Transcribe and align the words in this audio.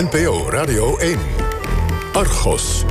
NPO 0.00 0.50
Radio 0.50 0.98
1. 0.98 1.18
Argos. 2.12 2.84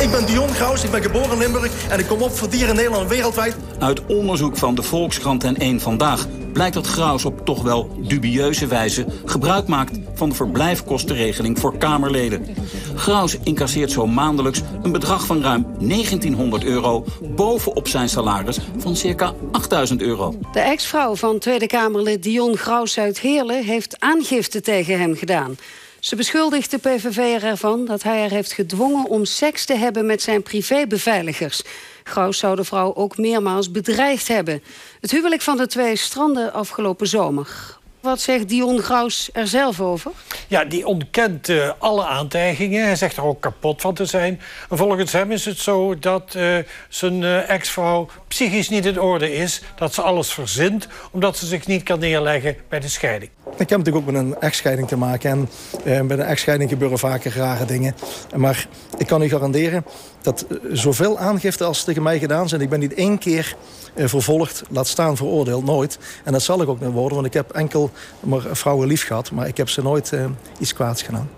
Ik 0.00 0.10
ben 0.10 0.26
Dion 0.26 0.48
Graus, 0.48 0.84
ik 0.84 0.90
ben 0.90 1.02
geboren 1.02 1.30
in 1.30 1.38
Limburg 1.38 1.88
en 1.88 1.98
ik 1.98 2.06
kom 2.06 2.22
op 2.22 2.36
voor 2.36 2.50
dieren 2.50 2.74
Nederland 2.74 3.08
wereldwijd. 3.08 3.56
Uit 3.78 4.06
onderzoek 4.06 4.56
van 4.56 4.74
de 4.74 4.82
Volkskrant 4.82 5.44
en 5.44 5.56
1 5.56 5.80
Vandaag 5.80 6.26
blijkt 6.52 6.74
dat 6.74 6.86
Graus 6.86 7.24
op 7.24 7.44
toch 7.44 7.62
wel 7.62 7.90
dubieuze 7.98 8.66
wijze 8.66 9.06
gebruik 9.24 9.66
maakt 9.66 9.98
van 10.14 10.28
de 10.28 10.34
verblijfkostenregeling 10.34 11.58
voor 11.58 11.76
Kamerleden. 11.78 12.46
Graus 12.94 13.38
incasseert 13.42 13.90
zo 13.90 14.06
maandelijks 14.06 14.62
een 14.82 14.92
bedrag 14.92 15.26
van 15.26 15.42
ruim 15.42 15.66
1900 15.78 16.64
euro 16.64 17.04
bovenop 17.22 17.88
zijn 17.88 18.08
salaris 18.08 18.58
van 18.78 18.96
circa 18.96 19.34
8000 19.52 20.02
euro. 20.02 20.34
De 20.52 20.60
ex-vrouw 20.60 21.16
van 21.16 21.38
Tweede 21.38 21.66
Kamerlid 21.66 22.22
Dion 22.22 22.56
Graus 22.56 22.98
uit 22.98 23.20
Heerlen 23.20 23.64
heeft 23.64 24.00
aangifte 24.00 24.60
tegen 24.60 24.98
hem 24.98 25.16
gedaan. 25.16 25.56
Ze 26.00 26.16
beschuldigt 26.16 26.70
de 26.70 26.78
PVV 26.78 27.42
ervan 27.42 27.84
dat 27.84 28.02
hij 28.02 28.20
haar 28.20 28.30
heeft 28.30 28.52
gedwongen 28.52 29.04
om 29.04 29.24
seks 29.24 29.64
te 29.64 29.74
hebben 29.74 30.06
met 30.06 30.22
zijn 30.22 30.42
privébeveiligers. 30.42 31.62
Graus 32.04 32.38
zou 32.38 32.56
de 32.56 32.64
vrouw 32.64 32.94
ook 32.94 33.16
meermaals 33.16 33.70
bedreigd 33.70 34.28
hebben. 34.28 34.62
Het 35.00 35.10
huwelijk 35.10 35.42
van 35.42 35.56
de 35.56 35.66
twee 35.66 35.96
stranden 35.96 36.52
afgelopen 36.52 37.06
zomer. 37.06 37.77
Wat 38.08 38.20
zegt 38.20 38.48
Dion 38.48 38.80
Graus 38.82 39.30
er 39.32 39.46
zelf 39.46 39.80
over? 39.80 40.10
Ja, 40.46 40.64
die 40.64 40.86
ontkent 40.86 41.48
uh, 41.48 41.70
alle 41.78 42.06
aantijgingen. 42.06 42.84
Hij 42.84 42.96
zegt 42.96 43.16
er 43.16 43.24
ook 43.24 43.40
kapot 43.40 43.80
van 43.80 43.94
te 43.94 44.04
zijn. 44.04 44.40
En 44.70 44.76
volgens 44.76 45.12
hem 45.12 45.30
is 45.30 45.44
het 45.44 45.58
zo 45.58 45.98
dat 45.98 46.34
uh, 46.36 46.56
zijn 46.88 47.22
uh, 47.22 47.50
ex-vrouw 47.50 48.08
psychisch 48.28 48.68
niet 48.68 48.86
in 48.86 49.00
orde 49.00 49.34
is. 49.34 49.62
Dat 49.76 49.94
ze 49.94 50.02
alles 50.02 50.32
verzint, 50.32 50.88
omdat 51.10 51.36
ze 51.36 51.46
zich 51.46 51.66
niet 51.66 51.82
kan 51.82 51.98
neerleggen 51.98 52.56
bij 52.68 52.80
de 52.80 52.88
scheiding. 52.88 53.30
Ik 53.56 53.68
heb 53.68 53.78
natuurlijk 53.78 54.06
ook 54.06 54.12
met 54.12 54.22
een 54.22 54.40
echtscheiding 54.40 54.88
te 54.88 54.96
maken. 54.96 55.48
En 55.84 56.06
bij 56.06 56.16
een 56.16 56.24
echtscheiding 56.24 56.70
gebeuren 56.70 56.98
vaker 56.98 57.32
rare 57.36 57.64
dingen. 57.64 57.94
Maar 58.36 58.66
ik 58.98 59.06
kan 59.06 59.22
u 59.22 59.28
garanderen 59.28 59.84
dat 60.22 60.46
zoveel 60.72 61.18
aangifte 61.18 61.64
als 61.64 61.84
tegen 61.84 62.02
mij 62.02 62.18
gedaan 62.18 62.48
zijn... 62.48 62.60
ik 62.60 62.68
ben 62.68 62.80
niet 62.80 62.94
één 62.94 63.18
keer 63.18 63.56
vervolgd, 63.96 64.62
laat 64.70 64.86
staan 64.86 65.16
veroordeeld, 65.16 65.64
nooit. 65.64 65.98
En 66.24 66.32
dat 66.32 66.42
zal 66.42 66.62
ik 66.62 66.68
ook 66.68 66.80
niet 66.80 66.92
worden, 66.92 67.14
want 67.14 67.26
ik 67.26 67.32
heb 67.32 67.50
enkel 67.50 67.90
maar 68.20 68.42
vrouwen 68.52 68.88
lief 68.88 69.06
gehad. 69.06 69.30
Maar 69.30 69.48
ik 69.48 69.56
heb 69.56 69.68
ze 69.68 69.82
nooit 69.82 70.12
uh, 70.12 70.24
iets 70.58 70.74
kwaads 70.74 71.02
gedaan. 71.02 71.28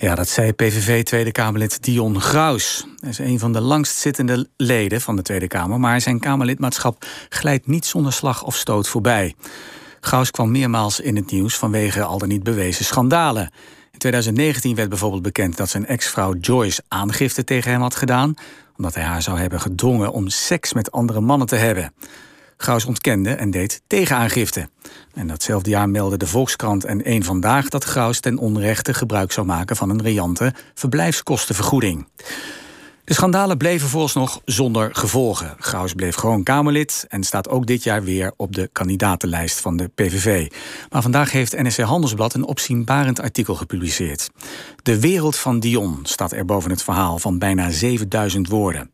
Ja, 0.00 0.14
dat 0.14 0.28
zei 0.28 0.52
PVV 0.52 1.02
Tweede 1.02 1.32
Kamerlid 1.32 1.82
Dion 1.82 2.20
Graus. 2.20 2.86
Hij 3.00 3.10
is 3.10 3.18
een 3.18 3.38
van 3.38 3.52
de 3.52 3.60
langstzittende 3.60 4.48
leden 4.56 5.00
van 5.00 5.16
de 5.16 5.22
Tweede 5.22 5.48
Kamer... 5.48 5.80
maar 5.80 6.00
zijn 6.00 6.20
Kamerlidmaatschap 6.20 7.04
glijdt 7.28 7.66
niet 7.66 7.86
zonder 7.86 8.12
slag 8.12 8.42
of 8.42 8.56
stoot 8.56 8.88
voorbij. 8.88 9.34
Graus 10.00 10.30
kwam 10.30 10.50
meermaals 10.50 11.00
in 11.00 11.16
het 11.16 11.30
nieuws 11.30 11.56
vanwege 11.56 12.02
al 12.02 12.18
dan 12.18 12.28
niet 12.28 12.42
bewezen 12.42 12.84
schandalen. 12.84 13.50
In 13.92 13.98
2019 13.98 14.74
werd 14.74 14.88
bijvoorbeeld 14.88 15.22
bekend 15.22 15.56
dat 15.56 15.68
zijn 15.68 15.86
ex-vrouw 15.86 16.34
Joyce 16.34 16.82
aangifte 16.88 17.44
tegen 17.44 17.70
hem 17.70 17.80
had 17.80 17.94
gedaan... 17.94 18.34
omdat 18.76 18.94
hij 18.94 19.04
haar 19.04 19.22
zou 19.22 19.38
hebben 19.38 19.60
gedwongen 19.60 20.12
om 20.12 20.28
seks 20.28 20.72
met 20.72 20.92
andere 20.92 21.20
mannen 21.20 21.46
te 21.46 21.56
hebben. 21.56 21.92
Graus 22.60 22.84
ontkende 22.84 23.30
en 23.30 23.50
deed 23.50 23.82
tegenaangifte. 23.86 24.68
En 25.14 25.26
datzelfde 25.26 25.70
jaar 25.70 25.88
meldde 25.88 26.16
de 26.16 26.26
Volkskrant 26.26 26.84
en 26.84 27.04
één 27.04 27.22
Vandaag... 27.22 27.68
dat 27.68 27.84
Graus 27.84 28.20
ten 28.20 28.38
onrechte 28.38 28.94
gebruik 28.94 29.32
zou 29.32 29.46
maken 29.46 29.76
van 29.76 29.90
een 29.90 30.02
riante 30.02 30.54
verblijfskostenvergoeding. 30.74 32.06
De 33.04 33.14
schandalen 33.14 33.56
bleven 33.56 33.88
vooralsnog 33.88 34.40
zonder 34.44 34.94
gevolgen. 34.94 35.54
Graus 35.58 35.92
bleef 35.92 36.14
gewoon 36.14 36.42
Kamerlid 36.42 37.04
en 37.08 37.22
staat 37.22 37.48
ook 37.48 37.66
dit 37.66 37.82
jaar 37.82 38.02
weer 38.02 38.32
op 38.36 38.54
de 38.54 38.68
kandidatenlijst 38.72 39.60
van 39.60 39.76
de 39.76 39.88
PVV. 39.94 40.50
Maar 40.90 41.02
vandaag 41.02 41.32
heeft 41.32 41.62
NSC 41.62 41.78
Handelsblad 41.78 42.34
een 42.34 42.46
opzienbarend 42.46 43.20
artikel 43.20 43.54
gepubliceerd. 43.54 44.30
De 44.82 45.00
wereld 45.00 45.36
van 45.36 45.60
Dion 45.60 45.98
staat 46.02 46.32
er 46.32 46.44
boven 46.44 46.70
het 46.70 46.82
verhaal 46.82 47.18
van 47.18 47.38
bijna 47.38 47.70
7000 47.70 48.48
woorden. 48.48 48.90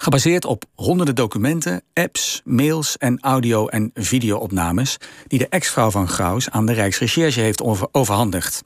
Gebaseerd 0.00 0.44
op 0.44 0.64
honderden 0.74 1.14
documenten, 1.14 1.82
apps, 1.94 2.42
mails 2.44 2.96
en 2.96 3.18
audio- 3.20 3.66
en 3.66 3.90
videoopnames 3.94 4.96
die 5.26 5.38
de 5.38 5.48
ex-vrouw 5.48 5.90
van 5.90 6.08
Graus 6.08 6.50
aan 6.50 6.66
de 6.66 6.72
Rijksrecherche 6.72 7.40
heeft 7.40 7.62
overhandigd. 7.92 8.62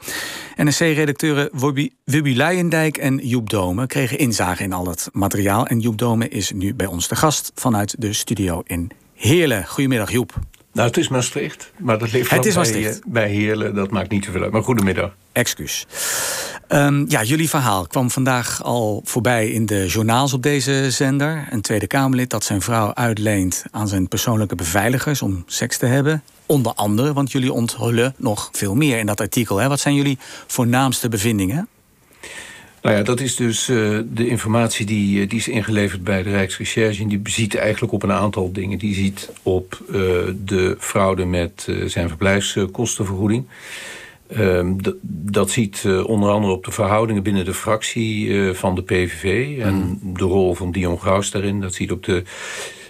NSC-redacteuren 0.57 1.51
Wubby 2.05 2.35
Leijendijk 2.35 2.97
en 2.97 3.17
Joep 3.17 3.51
Dome 3.51 3.87
kregen 3.87 4.19
inzage 4.19 4.63
in 4.63 4.73
al 4.73 4.85
dat 4.85 5.09
materiaal. 5.13 5.67
En 5.67 5.81
Joep 5.81 5.99
Dome 5.99 6.29
is 6.29 6.53
nu 6.53 6.75
bij 6.75 6.87
ons 6.87 7.07
te 7.07 7.17
gast 7.17 7.53
vanuit 7.55 7.95
de 7.99 8.13
studio 8.13 8.63
in 8.67 8.91
Heerlen. 9.15 9.67
Goedemiddag, 9.67 10.11
Joep. 10.11 10.35
Nou, 10.73 10.89
het 10.89 10.97
is 10.97 11.09
Maastricht, 11.09 11.73
maar 11.79 11.99
dat 11.99 12.13
ligt 12.13 12.31
het 12.31 12.47
is 12.47 12.55
bij, 12.55 12.87
eh, 12.87 12.95
bij 13.07 13.29
Heerlen. 13.29 13.75
Dat 13.75 13.91
maakt 13.91 14.11
niet 14.11 14.25
zoveel 14.25 14.43
uit. 14.43 14.53
Maar 14.53 14.63
goedemiddag. 14.63 15.15
Excuus. 15.33 15.87
Um, 16.69 17.05
ja, 17.09 17.23
jullie 17.23 17.49
verhaal 17.49 17.87
kwam 17.87 18.11
vandaag 18.11 18.63
al 18.63 19.01
voorbij 19.05 19.51
in 19.51 19.67
de 19.67 19.87
journaals 19.87 20.33
op 20.33 20.43
deze 20.43 20.91
zender. 20.91 21.47
Een 21.51 21.61
Tweede 21.61 21.87
Kamerlid 21.87 22.31
dat 22.31 22.45
zijn 22.45 22.63
vrouw 22.63 22.95
uitleent 22.95 23.65
aan 23.71 23.89
zijn 23.89 24.09
persoonlijke 24.09 24.55
beveiligers 24.55 25.23
om 25.23 25.43
seks 25.47 25.79
te 25.79 25.87
hebben. 25.87 26.23
Onder 26.47 26.73
andere, 26.73 27.13
want 27.13 27.33
jullie 27.33 27.53
onthullen 27.53 28.15
nog 28.17 28.49
veel 28.53 28.75
meer 28.75 28.99
in 28.99 29.07
dat 29.07 29.21
artikel. 29.21 29.57
Hè? 29.57 29.69
Wat 29.69 29.81
zijn 29.81 29.95
jullie 29.95 30.19
voornaamste 30.47 31.09
bevindingen? 31.09 31.69
Nou 32.83 32.97
ja, 32.97 33.03
dat 33.03 33.21
is 33.21 33.37
dus 33.37 33.69
uh, 33.69 33.99
de 34.13 34.29
informatie 34.29 34.87
die, 34.87 35.21
uh, 35.21 35.29
die 35.29 35.39
is 35.39 35.49
ingeleverd 35.49 36.05
bij 36.05 36.23
de 36.23 36.31
Rijksrecherche. 36.31 37.03
En 37.03 37.09
die 37.09 37.21
ziet 37.25 37.55
eigenlijk 37.55 37.93
op 37.93 38.03
een 38.03 38.13
aantal 38.13 38.53
dingen. 38.53 38.79
Die 38.79 38.95
ziet 38.95 39.31
op 39.43 39.81
uh, 39.89 39.95
de 40.45 40.77
fraude 40.79 41.25
met 41.25 41.69
zijn 41.87 42.09
verblijfskostenvergoeding. 42.09 43.45
Ehm, 44.27 44.75
dat 45.03 45.51
ziet 45.51 45.85
onder 46.07 46.31
andere 46.31 46.53
op 46.53 46.65
de 46.65 46.71
verhoudingen 46.71 47.23
binnen 47.23 47.45
de 47.45 47.55
fractie 47.55 48.35
van 48.55 48.75
de 48.75 48.83
PVV... 48.83 49.59
en 49.59 49.75
mm. 49.75 50.17
de 50.17 50.25
rol 50.25 50.55
van 50.55 50.73
Dion 50.73 50.99
Graus 50.99 51.31
daarin. 51.31 51.61
Dat 51.61 51.75
ziet 51.75 51.93
op 51.93 52.05
de 52.05 52.23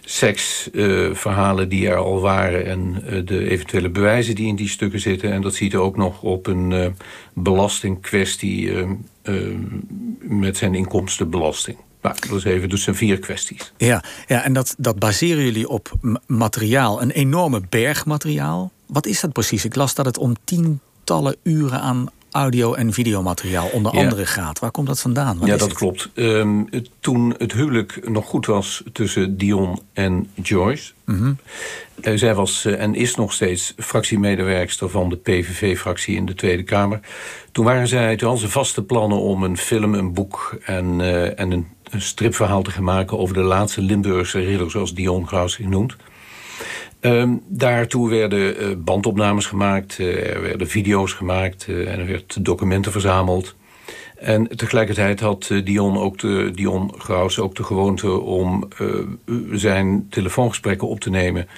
seksverhalen 0.04 1.69
die 1.69 1.88
er 1.88 1.97
al 1.97 2.20
waren... 2.20 2.66
en 2.66 3.02
de 3.25 3.50
eventuele 3.50 3.88
bewijzen 3.88 4.34
die 4.34 4.47
in 4.47 4.56
die 4.56 4.69
stukken 4.69 5.00
zitten. 5.00 5.32
En 5.32 5.42
dat 5.42 5.54
ziet 5.54 5.72
er 5.72 5.81
ook 5.81 5.97
nog 5.97 6.22
op 6.22 6.47
een 6.47 6.94
belastingkwestie... 7.32 8.70
Ehm, 9.22 9.60
met 10.20 10.56
zijn 10.56 10.74
inkomstenbelasting. 10.74 11.76
Nou, 12.02 12.16
dat 12.28 12.38
is 12.38 12.44
even, 12.44 12.68
dus 12.68 12.82
zijn 12.82 12.96
vier 12.96 13.18
kwesties. 13.18 13.72
Ja, 13.76 14.04
ja 14.26 14.42
en 14.42 14.52
dat, 14.52 14.74
dat 14.78 14.98
baseren 14.98 15.44
jullie 15.44 15.68
op 15.68 15.92
materiaal, 16.26 17.02
een 17.02 17.10
enorme 17.10 17.60
berg 17.68 18.06
materiaal. 18.06 18.72
Wat 18.86 19.06
is 19.06 19.20
dat 19.20 19.32
precies? 19.32 19.64
Ik 19.64 19.74
las 19.74 19.94
dat 19.94 20.06
het 20.06 20.18
om 20.18 20.34
tientallen 20.44 21.36
uren 21.42 21.80
aan 21.80 22.06
audio- 22.32 22.75
en 22.75 22.93
videomateriaal 22.93 23.69
onder 23.69 23.93
andere 23.93 24.26
gaat. 24.26 24.59
Waar 24.59 24.70
komt 24.70 24.87
dat 24.87 25.00
vandaan? 25.00 25.38
ja, 25.44 25.56
dat 25.56 25.72
klopt. 25.72 26.09
Um, 26.15 26.69
toen 27.00 27.34
het 27.38 27.53
huwelijk 27.53 28.09
nog 28.09 28.26
goed 28.26 28.47
was 28.47 28.82
tussen 28.93 29.37
Dion 29.37 29.81
en 29.93 30.31
Joyce... 30.43 30.93
Mm 31.04 31.38
uh, 32.03 32.19
zij 32.19 32.34
was 32.34 32.65
uh, 32.65 32.81
en 32.81 32.94
is 32.94 33.15
nog 33.15 33.32
steeds 33.32 33.75
fractiemedewerkster 33.78 34.88
van 34.88 35.09
de 35.09 35.16
PVV-fractie 35.16 36.16
in 36.16 36.26
de 36.26 36.34
Tweede 36.34 36.62
Kamer. 36.62 37.00
Toen 37.53 37.65
waren 37.65 37.88
zij, 37.88 38.16
toen 38.16 38.28
hadden 38.28 38.47
ze 38.47 38.53
vaste 38.53 38.82
plannen 38.82 39.19
om 39.19 39.43
een 39.43 39.56
film, 39.56 39.94
een 39.94 40.12
boek 40.12 40.59
en, 40.64 40.99
uh, 40.99 41.38
en 41.41 41.50
een, 41.50 41.66
een, 41.91 42.03
stripverhaal 42.03 42.62
te 42.62 42.70
gaan 42.70 42.84
maken... 42.84 43.19
over 43.19 43.34
de 43.34 43.43
laatste 43.43 43.81
Limburgse 43.81 44.41
ridder, 44.41 44.70
zoals 44.70 44.94
Dion 44.94 45.26
Graus 45.26 45.53
zich 45.53 45.66
noemt. 45.66 45.97
Um, 47.04 47.42
daartoe 47.48 48.08
werden 48.08 48.62
uh, 48.62 48.76
bandopnames 48.78 49.46
gemaakt, 49.46 49.98
uh, 49.98 50.34
er 50.34 50.42
werden 50.42 50.68
video's 50.68 51.12
gemaakt 51.12 51.66
uh, 51.68 51.92
en 51.92 51.98
er 51.98 52.06
werd 52.06 52.44
documenten 52.44 52.92
verzameld. 52.92 53.54
En 54.16 54.48
tegelijkertijd 54.56 55.20
had 55.20 55.50
Dion, 55.64 55.96
ook 55.96 56.18
de, 56.18 56.50
Dion 56.54 56.92
Graus 56.98 57.38
ook 57.38 57.54
de 57.54 57.64
gewoonte 57.64 58.10
om 58.20 58.68
zijn 59.52 60.06
telefoongesprekken 60.10 60.88
op 60.88 61.00
te 61.00 61.10
nemen. 61.10 61.48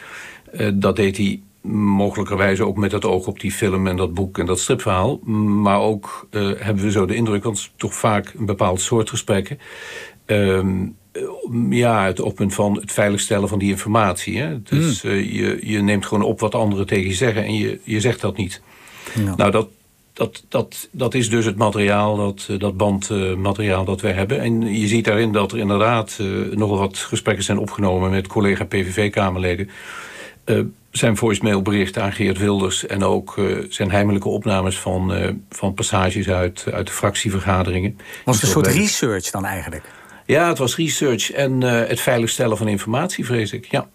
dat 0.74 0.96
deed 0.96 1.16
hij 1.16 1.40
mogelijkerwijze 1.70 2.66
ook 2.66 2.76
met 2.76 2.92
het 2.92 3.04
oog 3.04 3.26
op 3.26 3.40
die 3.40 3.52
film 3.52 3.86
en 3.86 3.96
dat 3.96 4.14
boek 4.14 4.38
en 4.38 4.46
dat 4.46 4.60
stripverhaal. 4.60 5.18
Maar 5.62 5.80
ook 5.80 6.28
hebben 6.58 6.84
we 6.84 6.90
zo 6.90 7.06
de 7.06 7.14
indruk, 7.14 7.42
want 7.42 7.56
het 7.56 7.66
is 7.66 7.72
toch 7.76 7.94
vaak 7.94 8.32
een 8.38 8.46
bepaald 8.46 8.80
soort 8.80 9.10
gesprekken... 9.10 9.58
Um, 10.26 10.96
ja, 11.70 12.04
het 12.04 12.20
oppunt 12.20 12.54
van 12.54 12.74
het 12.80 12.92
veiligstellen 12.92 13.48
van 13.48 13.58
die 13.58 13.70
informatie. 13.70 14.38
Hè? 14.38 14.62
Dus 14.62 15.02
mm. 15.02 15.10
uh, 15.10 15.32
je, 15.32 15.58
je 15.62 15.82
neemt 15.82 16.06
gewoon 16.06 16.24
op 16.24 16.40
wat 16.40 16.54
anderen 16.54 16.86
tegen 16.86 17.08
je 17.08 17.14
zeggen 17.14 17.44
en 17.44 17.54
je, 17.54 17.80
je 17.82 18.00
zegt 18.00 18.20
dat 18.20 18.36
niet. 18.36 18.62
Ja. 19.14 19.34
Nou, 19.36 19.50
dat, 19.50 19.68
dat, 20.12 20.44
dat, 20.48 20.88
dat 20.90 21.14
is 21.14 21.30
dus 21.30 21.44
het 21.44 21.56
materiaal, 21.56 22.16
dat, 22.16 22.46
eh, 22.50 22.58
dat 22.58 22.76
bandmateriaal 22.76 23.80
uh, 23.80 23.86
dat 23.86 24.00
wij 24.00 24.12
hebben. 24.12 24.40
En 24.40 24.80
je 24.80 24.86
ziet 24.86 25.04
daarin 25.04 25.32
dat 25.32 25.52
er 25.52 25.58
inderdaad 25.58 26.18
uh, 26.20 26.56
nogal 26.56 26.78
wat 26.78 26.98
gesprekken 26.98 27.44
zijn 27.44 27.58
opgenomen 27.58 28.10
met 28.10 28.26
collega 28.26 28.64
PVV-Kamerleden. 28.64 29.70
zijn 30.90 31.16
voicemailberichten 31.16 32.02
aan 32.02 32.12
Geert 32.12 32.38
Wilders 32.38 32.86
en 32.86 33.02
ook 33.02 33.40
zijn 33.68 33.90
heimelijke 33.90 34.28
opnames 34.28 34.78
van, 34.78 35.12
van 35.50 35.74
passages 35.74 36.28
uit, 36.28 36.64
uit 36.72 36.86
de 36.86 36.92
fractievergaderingen. 36.92 37.98
Was 38.24 38.34
het 38.34 38.44
een 38.44 38.50
soort 38.50 38.66
research 38.66 39.30
dan 39.30 39.44
eigenlijk? 39.44 39.84
Ja, 40.26 40.48
het 40.48 40.58
was 40.58 40.76
research 40.76 41.32
en 41.32 41.60
uh, 41.60 41.86
het 41.86 42.00
veiligstellen 42.00 42.56
van 42.56 42.68
informatie, 42.68 43.24
vrees 43.24 43.52
ik. 43.52 43.64
Ja. 43.70 43.88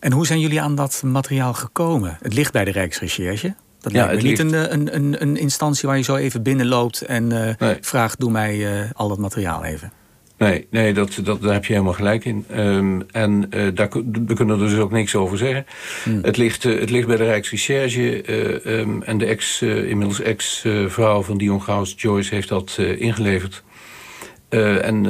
En 0.00 0.12
hoe 0.12 0.26
zijn 0.26 0.40
jullie 0.40 0.60
aan 0.60 0.74
dat 0.74 1.02
materiaal 1.04 1.54
gekomen? 1.54 2.18
Het 2.22 2.34
ligt 2.34 2.52
bij 2.52 2.64
de 2.64 2.70
Rijksrecherche. 2.70 3.54
Dat 3.80 3.92
lijkt 3.92 4.22
me 4.22 4.28
niet 4.28 4.38
een, 4.38 4.72
een, 4.72 4.94
een, 4.94 5.22
een, 5.22 5.36
instantie 5.36 5.88
waar 5.88 5.96
je 5.96 6.02
zo 6.02 6.16
even 6.16 6.42
binnenloopt 6.42 7.00
en 7.02 7.30
uh, 7.58 7.70
vraagt: 7.80 8.20
doe 8.20 8.30
mij 8.30 8.56
uh, 8.56 8.90
al 8.92 9.08
dat 9.08 9.18
materiaal 9.18 9.64
even. 9.64 9.92
Nee, 10.38 10.66
nee 10.70 10.92
dat, 10.94 11.18
dat, 11.22 11.42
daar 11.42 11.52
heb 11.52 11.64
je 11.64 11.72
helemaal 11.72 11.92
gelijk 11.92 12.24
in. 12.24 12.44
Um, 12.56 13.06
en 13.10 13.46
uh, 13.50 13.68
daar, 13.74 13.88
we 14.26 14.34
kunnen 14.34 14.60
er 14.60 14.68
dus 14.68 14.78
ook 14.78 14.90
niks 14.90 15.14
over 15.14 15.38
zeggen. 15.38 15.66
Hmm. 16.04 16.18
Het, 16.22 16.36
ligt, 16.36 16.64
uh, 16.64 16.80
het 16.80 16.90
ligt 16.90 17.06
bij 17.06 17.16
de 17.16 17.24
Rijksrecherche. 17.24 18.26
Uh, 18.26 18.78
um, 18.78 19.02
en 19.02 19.18
de 19.18 19.26
ex, 19.26 19.62
inmiddels 19.62 20.20
ex-vrouw 20.20 21.22
van 21.22 21.38
Dion 21.38 21.62
Gauss, 21.62 21.94
Joyce, 21.96 22.34
heeft 22.34 22.48
dat 22.48 22.78
ingeleverd. 22.78 23.62
En 24.50 25.06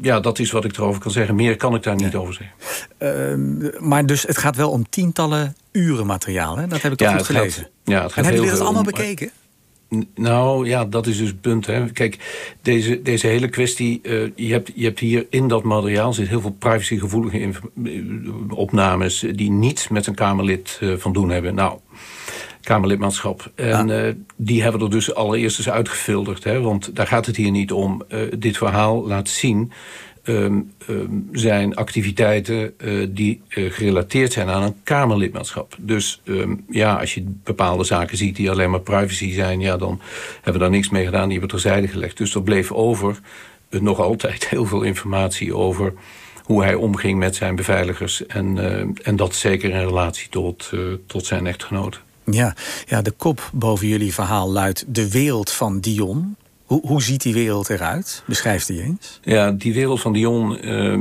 ja, 0.00 0.20
dat 0.20 0.38
is 0.38 0.50
wat 0.50 0.64
ik 0.64 0.76
erover 0.76 1.00
kan 1.00 1.10
zeggen. 1.10 1.34
Meer 1.34 1.56
kan 1.56 1.74
ik 1.74 1.82
daar 1.82 1.96
niet 1.96 2.14
over 2.14 2.34
zeggen. 2.34 2.54
Ehm, 2.98 3.88
maar 3.88 4.06
dus 4.06 4.22
het 4.22 4.38
gaat 4.38 4.56
wel 4.56 4.70
om 4.70 4.88
tientallen 4.90 5.56
uren 5.72 6.06
materiaal, 6.06 6.56
hè? 6.56 6.66
Dat 6.66 6.82
heb 6.82 6.92
ik 6.92 6.98
toch 6.98 7.08
ja, 7.08 7.16
goed 7.16 7.26
gelezen. 7.26 7.62
Gaat, 7.62 7.70
ja, 7.84 8.02
het 8.02 8.12
gaat 8.12 8.16
en 8.16 8.24
hebben 8.24 8.42
jullie 8.42 8.58
dat 8.58 8.66
allemaal 8.66 8.84
bekeken? 8.84 9.30
Nou 10.14 10.66
ja, 10.66 10.84
dat 10.84 11.06
is 11.06 11.18
dus 11.18 11.28
het 11.28 11.40
punt. 11.40 11.66
Hè. 11.66 11.90
Kijk, 11.90 12.18
deze, 12.62 13.02
deze 13.02 13.26
hele 13.26 13.48
kwestie... 13.48 14.00
Uh, 14.02 14.30
je, 14.34 14.52
hebt, 14.52 14.70
je 14.74 14.84
hebt 14.84 14.98
hier 14.98 15.26
in 15.30 15.48
dat 15.48 15.62
materiaal 15.62 16.12
zit 16.12 16.28
heel 16.28 16.40
veel 16.40 16.56
privacygevoelige 16.58 17.38
eh, 17.38 17.92
opnames... 18.48 19.24
die 19.32 19.50
niets 19.50 19.88
met 19.88 20.06
een 20.06 20.14
Kamerlid 20.14 20.78
uh, 20.82 20.96
van 20.96 21.12
doen 21.12 21.30
hebben. 21.30 21.54
Nou, 21.54 21.78
Kamerlidmaatschap. 22.62 23.50
En 23.54 23.88
ja. 23.88 24.12
die 24.36 24.62
hebben 24.62 24.80
er 24.80 24.90
dus 24.90 25.14
allereerst 25.14 25.58
eens 25.58 25.70
uitgefilterd. 25.70 26.44
Hè, 26.44 26.60
want 26.60 26.96
daar 26.96 27.06
gaat 27.06 27.26
het 27.26 27.36
hier 27.36 27.50
niet 27.50 27.72
om. 27.72 28.02
dit 28.38 28.56
verhaal 28.56 29.06
laat 29.06 29.28
zien 29.28 29.72
um, 30.22 30.72
um, 30.88 31.28
zijn 31.32 31.74
activiteiten 31.74 32.74
uh, 32.78 33.06
die 33.10 33.42
gerelateerd 33.48 34.32
zijn 34.32 34.48
aan 34.48 34.62
een 34.62 34.74
Kamerlidmaatschap. 34.82 35.76
Dus 35.78 36.20
um, 36.24 36.64
ja, 36.70 36.94
als 36.94 37.14
je 37.14 37.24
bepaalde 37.44 37.84
zaken 37.84 38.16
ziet 38.16 38.36
die 38.36 38.50
alleen 38.50 38.70
maar 38.70 38.80
privacy 38.80 39.32
zijn... 39.32 39.60
ja, 39.60 39.76
dan 39.76 40.00
hebben 40.34 40.52
we 40.52 40.58
daar 40.58 40.70
niks 40.70 40.88
mee 40.88 41.04
gedaan, 41.04 41.28
die 41.28 41.38
hebben 41.38 41.60
terzijde 41.60 41.88
gelegd. 41.88 42.16
Dus 42.16 42.34
er 42.34 42.42
bleef 42.42 42.72
over 42.72 43.20
nog 43.70 44.00
altijd 44.00 44.48
heel 44.48 44.66
veel 44.66 44.82
informatie 44.82 45.56
over 45.56 45.92
hoe 46.44 46.62
hij 46.62 46.74
omging 46.74 47.18
met 47.18 47.34
zijn 47.34 47.56
beveiligers. 47.56 48.26
En, 48.26 48.58
en 49.02 49.16
dat 49.16 49.34
zeker 49.34 49.70
in 49.70 49.86
relatie 49.86 50.28
tot, 50.28 50.72
tot 51.06 51.26
zijn 51.26 51.46
echtgenoten. 51.46 52.00
Ja, 52.30 52.54
ja, 52.86 53.02
de 53.02 53.10
kop 53.10 53.50
boven 53.52 53.86
jullie 53.86 54.14
verhaal 54.14 54.50
luidt 54.50 54.84
de 54.88 55.10
wereld 55.10 55.50
van 55.50 55.80
Dion. 55.80 56.36
Hoe, 56.64 56.86
hoe 56.86 57.02
ziet 57.02 57.22
die 57.22 57.34
wereld 57.34 57.70
eruit? 57.70 58.22
Beschrijft 58.26 58.68
hij 58.68 58.78
eens. 58.78 59.20
Ja, 59.22 59.50
die 59.50 59.74
wereld 59.74 60.00
van 60.00 60.12
Dion... 60.12 60.68
Uh, 60.68 60.98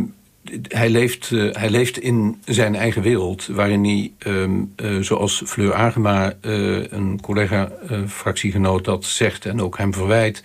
hij, 0.67 0.89
leeft, 0.89 1.31
uh, 1.31 1.53
hij 1.55 1.69
leeft 1.69 1.99
in 1.99 2.41
zijn 2.45 2.75
eigen 2.75 3.01
wereld... 3.01 3.47
waarin 3.47 3.83
hij, 3.83 4.11
um, 4.33 4.73
uh, 4.75 5.01
zoals 5.01 5.41
Fleur 5.45 5.73
Agema, 5.73 6.33
een 6.41 7.19
collega-fractiegenoot 7.21 8.85
dat 8.85 9.05
zegt... 9.05 9.45
en 9.45 9.61
ook 9.61 9.77
hem 9.77 9.93
verwijt... 9.93 10.43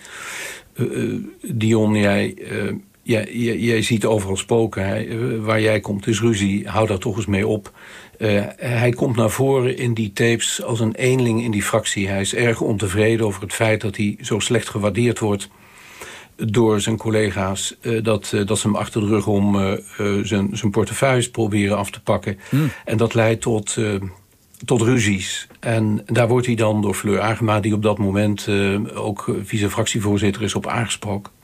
Dion, 1.41 1.95
jij, 1.95 2.37
jij, 3.01 3.33
jij, 3.57 3.81
ziet 3.81 4.05
overal 4.05 4.37
spoken. 4.37 5.43
Waar 5.43 5.61
jij 5.61 5.79
komt 5.79 6.07
is 6.07 6.21
ruzie. 6.21 6.67
Hou 6.67 6.87
daar 6.87 6.97
toch 6.97 7.15
eens 7.15 7.25
mee 7.25 7.47
op. 7.47 7.71
Uh, 8.17 8.43
hij 8.57 8.91
komt 8.91 9.15
naar 9.15 9.29
voren 9.29 9.77
in 9.77 9.93
die 9.93 10.13
tapes 10.13 10.63
als 10.63 10.79
een 10.79 10.95
eenling 10.95 11.43
in 11.43 11.51
die 11.51 11.63
fractie. 11.63 12.07
Hij 12.07 12.21
is 12.21 12.35
erg 12.35 12.61
ontevreden 12.61 13.25
over 13.25 13.41
het 13.41 13.53
feit 13.53 13.81
dat 13.81 13.95
hij 13.97 14.17
zo 14.21 14.39
slecht 14.39 14.69
gewaardeerd 14.69 15.19
wordt 15.19 15.49
door 16.35 16.81
zijn 16.81 16.97
collega's. 16.97 17.75
Uh, 17.81 18.03
dat, 18.03 18.31
uh, 18.35 18.45
dat 18.45 18.59
ze 18.59 18.67
hem 18.67 18.75
achter 18.75 19.01
de 19.01 19.07
rug 19.07 19.27
om 19.27 19.79
zijn, 20.23 20.57
zijn 20.57 20.71
portefeuilles 20.71 21.31
proberen 21.31 21.77
af 21.77 21.91
te 21.91 22.01
pakken. 22.01 22.39
Hmm. 22.49 22.71
En 22.85 22.97
dat 22.97 23.13
leidt 23.13 23.41
tot, 23.41 23.77
tot 24.65 24.81
ruzies. 24.81 25.47
En 25.59 26.03
daar 26.05 26.27
wordt 26.27 26.45
hij 26.45 26.55
dan 26.55 26.81
door 26.81 26.93
Fleur 26.93 27.21
Agema, 27.21 27.59
die 27.59 27.73
op 27.73 27.83
dat 27.83 27.97
moment 27.97 28.47
ook 28.93 29.35
vice-fractievoorzitter 29.43 30.41
is, 30.41 30.55
op 30.55 30.67
aangesproken. 30.67 31.34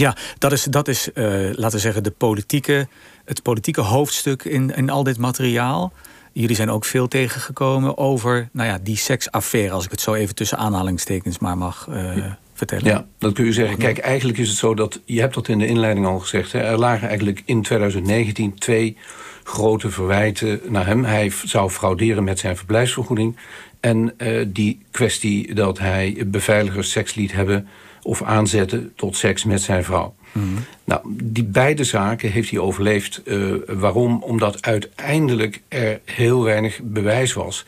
Ja, 0.00 0.16
dat 0.38 0.52
is, 0.52 0.62
dat 0.64 0.88
is 0.88 1.10
laten 1.14 1.70
we 1.70 1.78
zeggen, 1.78 2.02
de 2.02 2.10
politieke 2.10 2.88
het 3.28 3.42
politieke 3.42 3.80
hoofdstuk 3.80 4.44
in, 4.44 4.76
in 4.76 4.90
al 4.90 5.02
dit 5.02 5.18
materiaal. 5.18 5.92
Jullie 6.32 6.56
zijn 6.56 6.70
ook 6.70 6.84
veel 6.84 7.08
tegengekomen 7.08 7.98
over 7.98 8.48
nou 8.52 8.68
ja, 8.68 8.78
die 8.82 8.96
seksaffaire, 8.96 9.70
als 9.72 9.84
ik 9.84 9.90
het 9.90 10.00
zo 10.00 10.14
even 10.14 10.34
tussen 10.34 10.58
aanhalingstekens 10.58 11.38
maar 11.38 11.58
mag 11.58 11.86
uh, 11.90 12.24
vertellen. 12.54 12.84
Ja, 12.84 13.06
dat 13.18 13.32
kun 13.32 13.44
je 13.44 13.52
zeggen. 13.52 13.78
Kijk, 13.78 13.98
eigenlijk 13.98 14.38
is 14.38 14.48
het 14.48 14.58
zo 14.58 14.74
dat, 14.74 15.00
je 15.04 15.20
hebt 15.20 15.34
dat 15.34 15.48
in 15.48 15.58
de 15.58 15.66
inleiding 15.66 16.06
al 16.06 16.18
gezegd, 16.18 16.52
hè, 16.52 16.58
er 16.58 16.78
lagen 16.78 17.08
eigenlijk 17.08 17.42
in 17.44 17.62
2019 17.62 18.54
twee 18.54 18.96
grote 19.44 19.90
verwijten 19.90 20.60
naar 20.68 20.86
hem. 20.86 21.04
Hij 21.04 21.32
zou 21.44 21.70
frauderen 21.70 22.24
met 22.24 22.38
zijn 22.38 22.56
verblijfsvergoeding. 22.56 23.36
En 23.80 24.14
uh, 24.18 24.44
die 24.48 24.80
kwestie 24.90 25.54
dat 25.54 25.78
hij 25.78 26.22
beveiligers 26.26 26.90
seks 26.90 27.14
liet 27.14 27.32
hebben 27.32 27.68
of 28.08 28.22
aanzetten 28.22 28.92
tot 28.96 29.16
seks 29.16 29.44
met 29.44 29.62
zijn 29.62 29.84
vrouw. 29.84 30.14
Nou, 30.84 31.00
die 31.22 31.44
beide 31.44 31.84
zaken 31.84 32.30
heeft 32.30 32.50
hij 32.50 32.58
overleefd. 32.58 33.22
Uh, 33.24 33.54
waarom? 33.66 34.22
Omdat 34.22 34.62
uiteindelijk 34.62 35.62
er 35.68 36.00
heel 36.04 36.42
weinig 36.42 36.80
bewijs 36.82 37.32
was. 37.32 37.64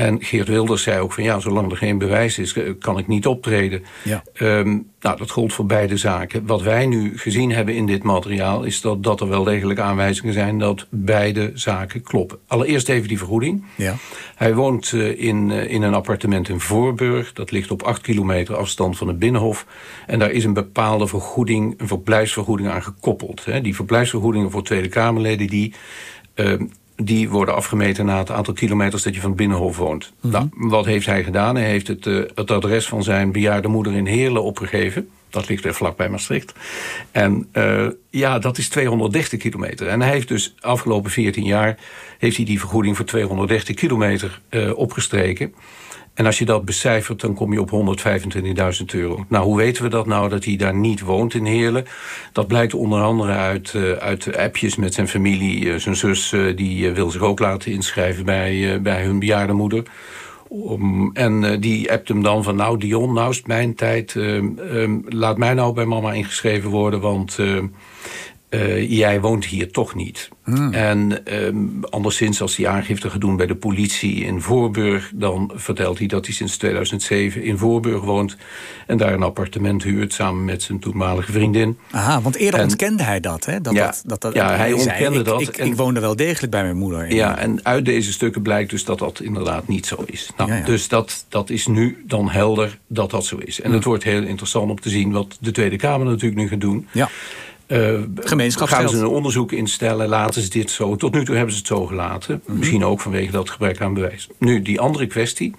En 0.00 0.24
Geert 0.24 0.48
Wilders 0.48 0.82
zei 0.82 1.00
ook 1.00 1.12
van 1.12 1.22
ja, 1.22 1.38
zolang 1.38 1.70
er 1.70 1.76
geen 1.76 1.98
bewijs 1.98 2.38
is, 2.38 2.52
eh, 2.52 2.72
kan 2.78 2.98
ik 2.98 3.06
niet 3.06 3.26
optreden. 3.26 3.84
Ja. 4.04 4.22
Um, 4.38 4.86
nou, 5.00 5.16
dat 5.16 5.30
gold 5.30 5.52
voor 5.52 5.66
beide 5.66 5.96
zaken. 5.96 6.46
Wat 6.46 6.62
wij 6.62 6.86
nu 6.86 7.18
gezien 7.18 7.52
hebben 7.52 7.74
in 7.74 7.86
dit 7.86 8.02
materiaal... 8.02 8.62
is 8.62 8.80
dat, 8.80 9.02
dat 9.02 9.20
er 9.20 9.28
wel 9.28 9.44
degelijk 9.44 9.78
aanwijzingen 9.78 10.32
zijn 10.32 10.58
dat 10.58 10.86
beide 10.90 11.50
zaken 11.54 12.02
kloppen. 12.02 12.38
Allereerst 12.46 12.88
even 12.88 13.08
die 13.08 13.18
vergoeding. 13.18 13.64
Ja. 13.76 13.94
Hij 14.34 14.54
woont 14.54 14.92
uh, 14.92 15.20
in, 15.20 15.50
uh, 15.50 15.70
in 15.70 15.82
een 15.82 15.94
appartement 15.94 16.48
in 16.48 16.60
Voorburg. 16.60 17.32
Dat 17.32 17.50
ligt 17.50 17.70
op 17.70 17.82
acht 17.82 18.00
kilometer 18.00 18.56
afstand 18.56 18.96
van 18.96 19.08
het 19.08 19.18
Binnenhof. 19.18 19.66
En 20.06 20.18
daar 20.18 20.30
is 20.30 20.44
een 20.44 20.52
bepaalde 20.52 21.06
vergoeding, 21.06 21.74
een 21.76 21.88
verblijfsvergoeding 21.88 22.68
aan 22.68 22.82
gekoppeld. 22.82 23.44
Hè. 23.44 23.60
Die 23.60 23.74
verblijfsvergoedingen 23.74 24.50
voor 24.50 24.62
Tweede 24.62 24.88
Kamerleden... 24.88 25.46
die 25.46 25.74
uh, 26.34 26.52
die 27.02 27.28
worden 27.28 27.54
afgemeten 27.54 28.06
na 28.06 28.18
het 28.18 28.30
aantal 28.30 28.54
kilometers 28.54 29.02
dat 29.02 29.14
je 29.14 29.20
van 29.20 29.30
het 29.30 29.38
Binnenhof 29.38 29.76
woont. 29.76 30.12
Mhm. 30.20 30.32
Nou, 30.32 30.48
wat 30.52 30.84
heeft 30.84 31.06
hij 31.06 31.24
gedaan? 31.24 31.56
Hij 31.56 31.68
heeft 31.68 31.86
het, 31.86 32.06
uh, 32.06 32.24
het 32.34 32.50
adres 32.50 32.86
van 32.86 33.02
zijn 33.02 33.32
bejaarde 33.32 33.68
moeder 33.68 33.92
in 33.92 34.06
Heerlen 34.06 34.42
opgegeven. 34.42 35.08
Dat 35.30 35.48
ligt 35.48 35.62
weer 35.62 35.74
vlak 35.74 35.96
bij 35.96 36.08
Maastricht. 36.08 36.52
En 37.10 37.48
uh, 37.52 37.86
ja, 38.10 38.38
dat 38.38 38.58
is 38.58 38.68
230 38.68 39.38
kilometer. 39.38 39.88
En 39.88 40.00
hij 40.00 40.10
heeft 40.10 40.28
dus 40.28 40.54
afgelopen 40.60 41.10
14 41.10 41.44
jaar... 41.44 41.78
heeft 42.18 42.36
hij 42.36 42.44
die 42.44 42.58
vergoeding 42.58 42.96
voor 42.96 43.04
230 43.04 43.74
kilometer 43.74 44.40
uh, 44.50 44.76
opgestreken. 44.76 45.54
En 46.14 46.26
als 46.26 46.38
je 46.38 46.44
dat 46.44 46.64
becijfert, 46.64 47.20
dan 47.20 47.34
kom 47.34 47.52
je 47.52 47.60
op 47.60 47.98
125.000 48.80 48.84
euro. 48.86 49.24
Nou, 49.28 49.44
hoe 49.44 49.56
weten 49.56 49.82
we 49.82 49.88
dat 49.88 50.06
nou, 50.06 50.28
dat 50.28 50.44
hij 50.44 50.56
daar 50.56 50.74
niet 50.74 51.00
woont 51.00 51.34
in 51.34 51.44
Heerlen? 51.44 51.84
Dat 52.32 52.46
blijkt 52.46 52.74
onder 52.74 53.02
andere 53.02 53.32
uit, 53.32 53.72
uh, 53.76 53.92
uit 53.92 54.36
appjes 54.36 54.76
met 54.76 54.94
zijn 54.94 55.08
familie. 55.08 55.64
Uh, 55.64 55.76
zijn 55.76 55.96
zus 55.96 56.32
uh, 56.32 56.56
die 56.56 56.90
wil 56.90 57.10
zich 57.10 57.22
ook 57.22 57.38
laten 57.38 57.72
inschrijven 57.72 58.24
bij, 58.24 58.82
bij 58.82 59.04
hun 59.04 59.18
bejaarde 59.18 59.52
moeder. 59.52 59.82
En 61.12 61.60
die 61.60 61.92
appt 61.92 62.08
hem 62.08 62.22
dan 62.22 62.42
van, 62.42 62.56
nou 62.56 62.78
Dion, 62.78 63.12
nou 63.12 63.30
is 63.30 63.42
mijn 63.42 63.74
tijd. 63.74 64.14
Um, 64.14 65.04
laat 65.08 65.38
mij 65.38 65.54
nou 65.54 65.74
bij 65.74 65.84
mama 65.84 66.12
ingeschreven 66.12 66.70
worden, 66.70 67.00
want 67.00 67.38
uh, 68.50 68.90
jij 68.90 69.20
woont 69.20 69.44
hier 69.44 69.70
toch 69.70 69.94
niet. 69.94 70.28
Hmm. 70.44 70.72
En 70.72 71.34
um, 71.44 71.84
anderszins, 71.84 72.42
als 72.42 72.56
hij 72.56 72.68
aangifte 72.68 73.10
gaat 73.10 73.20
doen 73.20 73.36
bij 73.36 73.46
de 73.46 73.54
politie 73.54 74.14
in 74.14 74.40
Voorburg... 74.40 75.10
dan 75.14 75.50
vertelt 75.54 75.98
hij 75.98 76.06
dat 76.06 76.26
hij 76.26 76.34
sinds 76.34 76.56
2007 76.56 77.42
in 77.42 77.58
Voorburg 77.58 78.02
woont... 78.02 78.36
en 78.86 78.96
daar 78.96 79.12
een 79.12 79.22
appartement 79.22 79.82
huurt 79.82 80.12
samen 80.12 80.44
met 80.44 80.62
zijn 80.62 80.78
toenmalige 80.78 81.32
vriendin. 81.32 81.78
Aha, 81.90 82.20
want 82.20 82.36
eerder 82.36 82.60
ontkende 82.60 83.02
hij 83.02 83.20
dat, 83.20 83.44
hè? 83.44 83.60
Dat, 83.60 83.74
ja, 83.74 83.86
dat, 83.86 84.02
dat, 84.06 84.20
dat, 84.20 84.34
ja 84.34 84.56
hij 84.56 84.72
ontkende 84.72 85.22
dat. 85.22 85.40
Ik, 85.40 85.56
ik, 85.56 85.76
woonde 85.76 86.00
wel 86.00 86.16
degelijk 86.16 86.52
bij 86.52 86.62
mijn 86.62 86.76
moeder. 86.76 87.14
Ja, 87.14 87.38
en 87.38 87.64
uit 87.64 87.84
deze 87.84 88.12
stukken 88.12 88.42
blijkt 88.42 88.70
dus 88.70 88.84
dat 88.84 88.98
dat 88.98 89.20
inderdaad 89.20 89.68
niet 89.68 89.86
zo 89.86 90.02
is. 90.06 90.30
Nou, 90.36 90.50
ja, 90.50 90.56
ja. 90.56 90.64
Dus 90.64 90.88
dat, 90.88 91.24
dat 91.28 91.50
is 91.50 91.66
nu 91.66 92.02
dan 92.06 92.30
helder 92.30 92.78
dat 92.86 93.10
dat 93.10 93.24
zo 93.24 93.36
is. 93.36 93.60
En 93.60 93.66
hmm. 93.66 93.74
het 93.74 93.84
wordt 93.84 94.04
heel 94.04 94.22
interessant 94.22 94.70
om 94.70 94.80
te 94.80 94.88
zien 94.88 95.12
wat 95.12 95.38
de 95.40 95.50
Tweede 95.50 95.76
Kamer 95.76 96.06
natuurlijk 96.06 96.40
nu 96.40 96.48
gaat 96.48 96.60
doen... 96.60 96.88
Ja. 96.92 97.08
Uh, 97.70 98.00
gaan 98.54 98.88
ze 98.88 98.96
een 98.96 99.06
onderzoek 99.06 99.52
instellen, 99.52 100.08
laten 100.08 100.42
ze 100.42 100.50
dit 100.50 100.70
zo. 100.70 100.96
Tot 100.96 101.14
nu 101.14 101.24
toe 101.24 101.34
hebben 101.34 101.52
ze 101.52 101.58
het 101.58 101.68
zo 101.68 101.86
gelaten. 101.86 102.34
Mm 102.34 102.40
-hmm. 102.46 102.58
Misschien 102.58 102.84
ook 102.84 103.00
vanwege 103.00 103.30
dat 103.30 103.50
gebrek 103.50 103.80
aan 103.80 103.94
bewijs. 103.94 104.28
Nu, 104.38 104.62
die 104.62 104.80
andere 104.80 105.06
kwestie. 105.06 105.54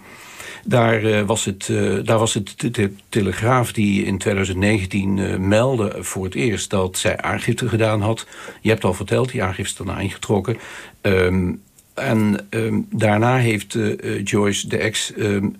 Daar, 0.65 1.03
uh, 1.03 1.21
was 1.21 1.45
het, 1.45 1.67
uh, 1.67 1.99
daar 2.03 2.17
was 2.17 2.33
het 2.33 2.53
de, 2.57 2.71
de 2.71 2.93
Telegraaf 3.09 3.73
die 3.73 4.05
in 4.05 4.17
2019 4.17 5.47
meldde 5.47 5.95
voor 5.99 6.23
het 6.23 6.35
eerst... 6.35 6.69
dat 6.69 6.97
zij 6.97 7.17
aangifte 7.17 7.69
gedaan 7.69 8.01
had. 8.01 8.27
Je 8.61 8.69
hebt 8.69 8.83
al 8.83 8.93
verteld, 8.93 9.31
die 9.31 9.43
aangifte 9.43 9.71
is 9.71 9.85
daarna 9.85 10.01
ingetrokken. 10.01 10.57
Um, 11.01 11.61
en 11.93 12.47
um, 12.49 12.87
daarna 12.89 13.37
heeft 13.37 13.77
Joyce, 14.23 14.67
de 14.67 14.77
ex, 14.77 15.13
um, 15.17 15.55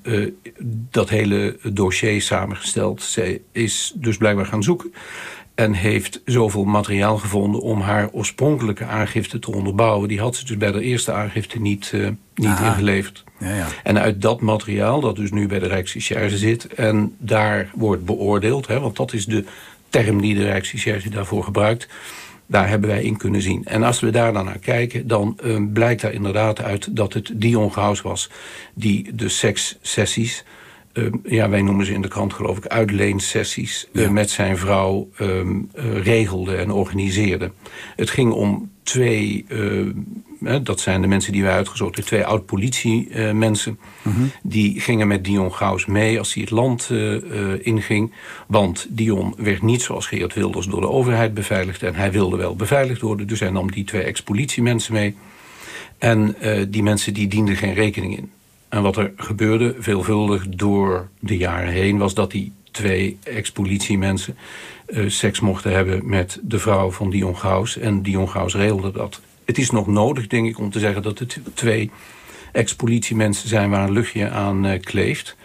dat 0.92 1.10
hele 1.10 1.58
dossier 1.64 2.22
samengesteld. 2.22 3.02
Zij 3.02 3.42
is 3.52 3.94
dus 3.96 4.18
blijkbaar 4.18 4.46
gaan 4.46 4.64
zoeken... 4.64 4.94
En 5.62 5.74
heeft 5.74 6.22
zoveel 6.26 6.64
materiaal 6.64 7.18
gevonden 7.18 7.62
om 7.62 7.82
haar 7.82 8.10
oorspronkelijke 8.12 8.86
aangifte 8.86 9.40
te 9.40 9.52
onderbouwen. 9.52 10.08
Die 10.08 10.20
had 10.20 10.36
ze 10.36 10.46
dus 10.46 10.58
bij 10.58 10.72
de 10.72 10.82
eerste 10.82 11.12
aangifte 11.12 11.60
niet, 11.60 11.92
uh, 11.96 12.08
niet 12.36 12.60
ingeleverd. 12.60 13.24
Ja, 13.40 13.56
ja. 13.56 13.68
En 13.84 14.00
uit 14.00 14.22
dat 14.22 14.42
materiaal, 14.42 15.02
dat 15.02 15.16
dus 15.16 15.32
nu 15.32 15.48
bij 15.48 15.60
de 15.60 15.68
Rijksrecherche 15.68 16.38
zit... 16.38 16.68
en 16.68 17.16
daar 17.18 17.72
wordt 17.74 18.06
beoordeeld, 18.06 18.68
hè, 18.68 18.80
want 18.80 18.96
dat 18.96 19.14
is 19.14 19.26
de 19.26 19.44
term 19.90 20.22
die 20.22 20.36
de 20.36 20.44
Rijksrecherche 20.44 21.10
daarvoor 21.10 21.44
gebruikt... 21.44 21.88
daar 22.46 22.70
hebben 22.70 22.90
wij 22.90 23.04
in 23.04 23.18
kunnen 23.18 23.42
zien. 23.42 23.66
En 23.66 23.84
als 23.84 24.00
we 24.00 24.10
daar 24.10 24.34
dan 24.34 24.46
naar 24.46 24.60
kijken, 24.60 25.08
dan 25.08 25.38
uh, 25.44 25.58
blijkt 25.74 26.02
daar 26.02 26.14
inderdaad 26.14 26.62
uit... 26.62 26.96
dat 26.96 27.14
het 27.14 27.32
Dion 27.34 27.72
Graus 27.72 28.02
was 28.02 28.30
die 28.74 29.16
de 29.16 29.30
sekssessies 29.30 30.44
uh, 30.94 31.08
ja, 31.24 31.50
wij 31.50 31.62
noemen 31.62 31.86
ze 31.86 31.94
in 31.94 32.02
de 32.02 32.08
krant 32.08 32.34
geloof 32.34 32.58
ik 32.58 32.68
uitleensessies... 32.68 33.88
Uh, 33.92 34.10
met 34.10 34.30
zijn 34.30 34.58
vrouw 34.58 35.10
um, 35.20 35.70
uh, 35.76 36.04
regelde 36.04 36.56
en 36.56 36.72
organiseerde. 36.72 37.52
Het 37.96 38.10
ging 38.10 38.32
om 38.32 38.72
twee, 38.84 39.46
dat 40.64 40.80
zijn 40.80 41.02
de 41.02 41.08
mensen 41.08 41.32
die 41.32 41.44
wij 41.44 41.52
uitgezocht 41.52 41.96
hebben... 41.96 42.14
twee 42.14 42.26
oud-politiemensen. 42.26 43.80
-huh. 44.02 44.14
Die 44.44 44.80
gingen 44.80 45.08
met 45.08 45.24
Dion 45.24 45.54
Gauws 45.54 45.86
mee 45.86 46.20
als 46.20 46.34
hij 46.34 46.44
het 46.44 46.52
land 46.52 46.90
inging. 47.62 48.14
Want 48.48 48.88
Dion 48.90 49.34
werd 49.38 49.62
niet 49.62 49.82
zoals 49.82 50.08
Geert 50.08 50.34
Wilders 50.34 50.68
door 50.68 50.82
de 50.82 50.90
overheid 50.90 51.34
beveiligd... 51.34 51.84
en 51.84 51.96
hij 51.96 52.12
wilde 52.12 52.38
wel 52.38 52.56
beveiligd 52.56 53.02
worden. 53.02 53.28
Dus 53.28 53.40
hij 53.40 53.50
nam 53.50 53.72
die 53.72 53.84
twee 53.84 54.04
ex-politiemensen 54.04 54.94
mee. 54.94 55.16
En 55.98 56.36
die 56.70 56.84
mensen 56.84 57.14
die 57.14 57.28
dienden 57.28 57.56
geen 57.56 57.74
rekening 57.74 58.18
in. 58.18 58.32
En 58.72 58.82
wat 58.82 58.98
er 58.98 59.12
gebeurde, 59.16 59.76
veelvuldig 59.80 60.50
door 60.50 61.10
de 61.20 61.38
jaren 61.38 61.72
heen... 61.72 61.98
was 61.98 62.14
dat 62.14 62.32
die 62.32 62.52
twee 62.72 63.18
ex-politiemensen 63.24 64.38
uh, 64.88 65.10
seks 65.10 65.40
mochten 65.40 65.72
hebben... 65.72 66.10
met 66.10 66.40
de 66.44 66.60
vrouw 66.60 66.92
van 66.92 67.10
Dion 67.10 67.38
Gauws. 67.38 67.78
En 67.78 68.02
Dion 68.02 68.30
Gauws 68.30 68.56
regelde 68.56 68.92
dat. 68.92 69.22
Het 69.46 69.58
is 69.58 69.72
nog 69.72 69.88
nodig, 69.88 70.28
denk 70.28 70.48
ik, 70.48 70.60
om 70.60 70.70
te 70.70 70.80
zeggen... 70.80 71.02
dat 71.02 71.20
het 71.20 71.40
twee 71.54 71.92
ex-politiemensen 72.52 73.50
zijn 73.50 73.70
waar 73.70 73.88
een 73.88 73.94
luchtje 73.94 74.30
aan 74.30 74.66
uh, 74.66 74.80
kleeft. 74.80 75.36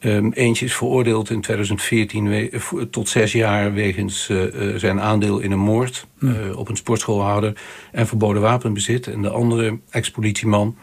Um, 0.00 0.32
eentje 0.32 0.64
is 0.64 0.76
veroordeeld 0.76 1.30
in 1.30 1.40
2014 1.40 2.50
tot 2.90 3.08
zes 3.08 3.32
jaar... 3.32 3.72
wegens 3.72 4.28
uh, 4.28 4.74
zijn 4.76 5.00
aandeel 5.00 5.38
in 5.38 5.52
een 5.52 5.58
moord 5.58 6.06
mm. 6.18 6.50
op 6.50 6.68
een 6.68 6.76
sportschoolhouder... 6.76 7.52
en 7.92 8.06
verboden 8.06 8.42
wapenbezit. 8.42 9.06
En 9.06 9.22
de 9.22 9.30
andere 9.30 9.78
ex-politieman... 9.90 10.76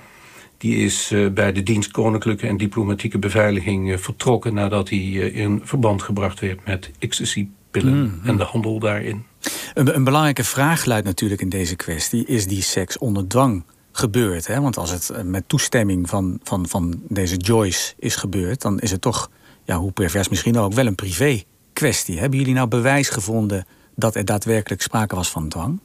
Die 0.64 0.76
is 0.76 1.12
uh, 1.12 1.32
bij 1.32 1.52
de 1.52 1.64
dienst 1.64 1.92
Koninklijke 1.92 2.48
en 2.48 2.58
Diplomatieke 2.58 3.20
Beveiliging 3.20 3.90
uh, 3.90 3.98
vertrokken... 3.98 4.54
nadat 4.54 4.90
hij 4.90 5.00
uh, 5.00 5.36
in 5.36 5.62
verband 5.64 6.02
gebracht 6.02 6.40
werd 6.40 6.66
met 6.66 6.92
ecstasy-pillen 7.00 7.94
mm, 7.94 8.20
mm. 8.22 8.30
en 8.30 8.38
de 8.38 8.44
handel 8.44 8.80
daarin. 8.80 9.26
Een, 9.74 9.96
een, 9.96 10.04
belangrijke 10.04 10.44
vraag 10.44 10.86
luidt 10.86 11.06
natuurlijk 11.06 11.42
in 11.42 11.50
deze 11.50 11.76
kwestie... 11.76 12.26
is 12.26 12.48
die 12.48 12.62
seks 12.62 12.98
onder 12.98 13.28
dwang 13.28 13.64
gebeurd? 13.92 14.48
Hè? 14.48 14.62
Want 14.62 14.78
als 14.78 14.92
het 14.92 15.24
met 15.26 15.50
toestemming 15.50 16.10
van, 16.10 16.40
van, 16.44 16.68
van 16.68 17.02
deze 17.08 17.38
Joyce 17.38 17.94
is 18.00 18.16
gebeurd... 18.16 18.62
dan 18.62 18.80
is 18.80 18.92
het 18.92 19.02
toch, 19.02 19.30
ja, 19.64 19.78
hoe 19.78 19.92
pervers 19.92 20.30
misschien 20.30 20.58
ook, 20.58 20.74
wel 20.74 20.88
een 20.88 20.96
privé 20.96 21.44
kwestie. 21.74 22.20
Hebben 22.20 22.40
jullie 22.40 22.54
nou 22.54 22.68
bewijs 22.68 23.10
gevonden 23.10 23.66
dat 23.96 24.16
er 24.16 24.26
daadwerkelijk 24.26 24.82
sprake 24.82 25.16
was 25.16 25.30
van 25.30 25.50
dwang? 25.50 25.80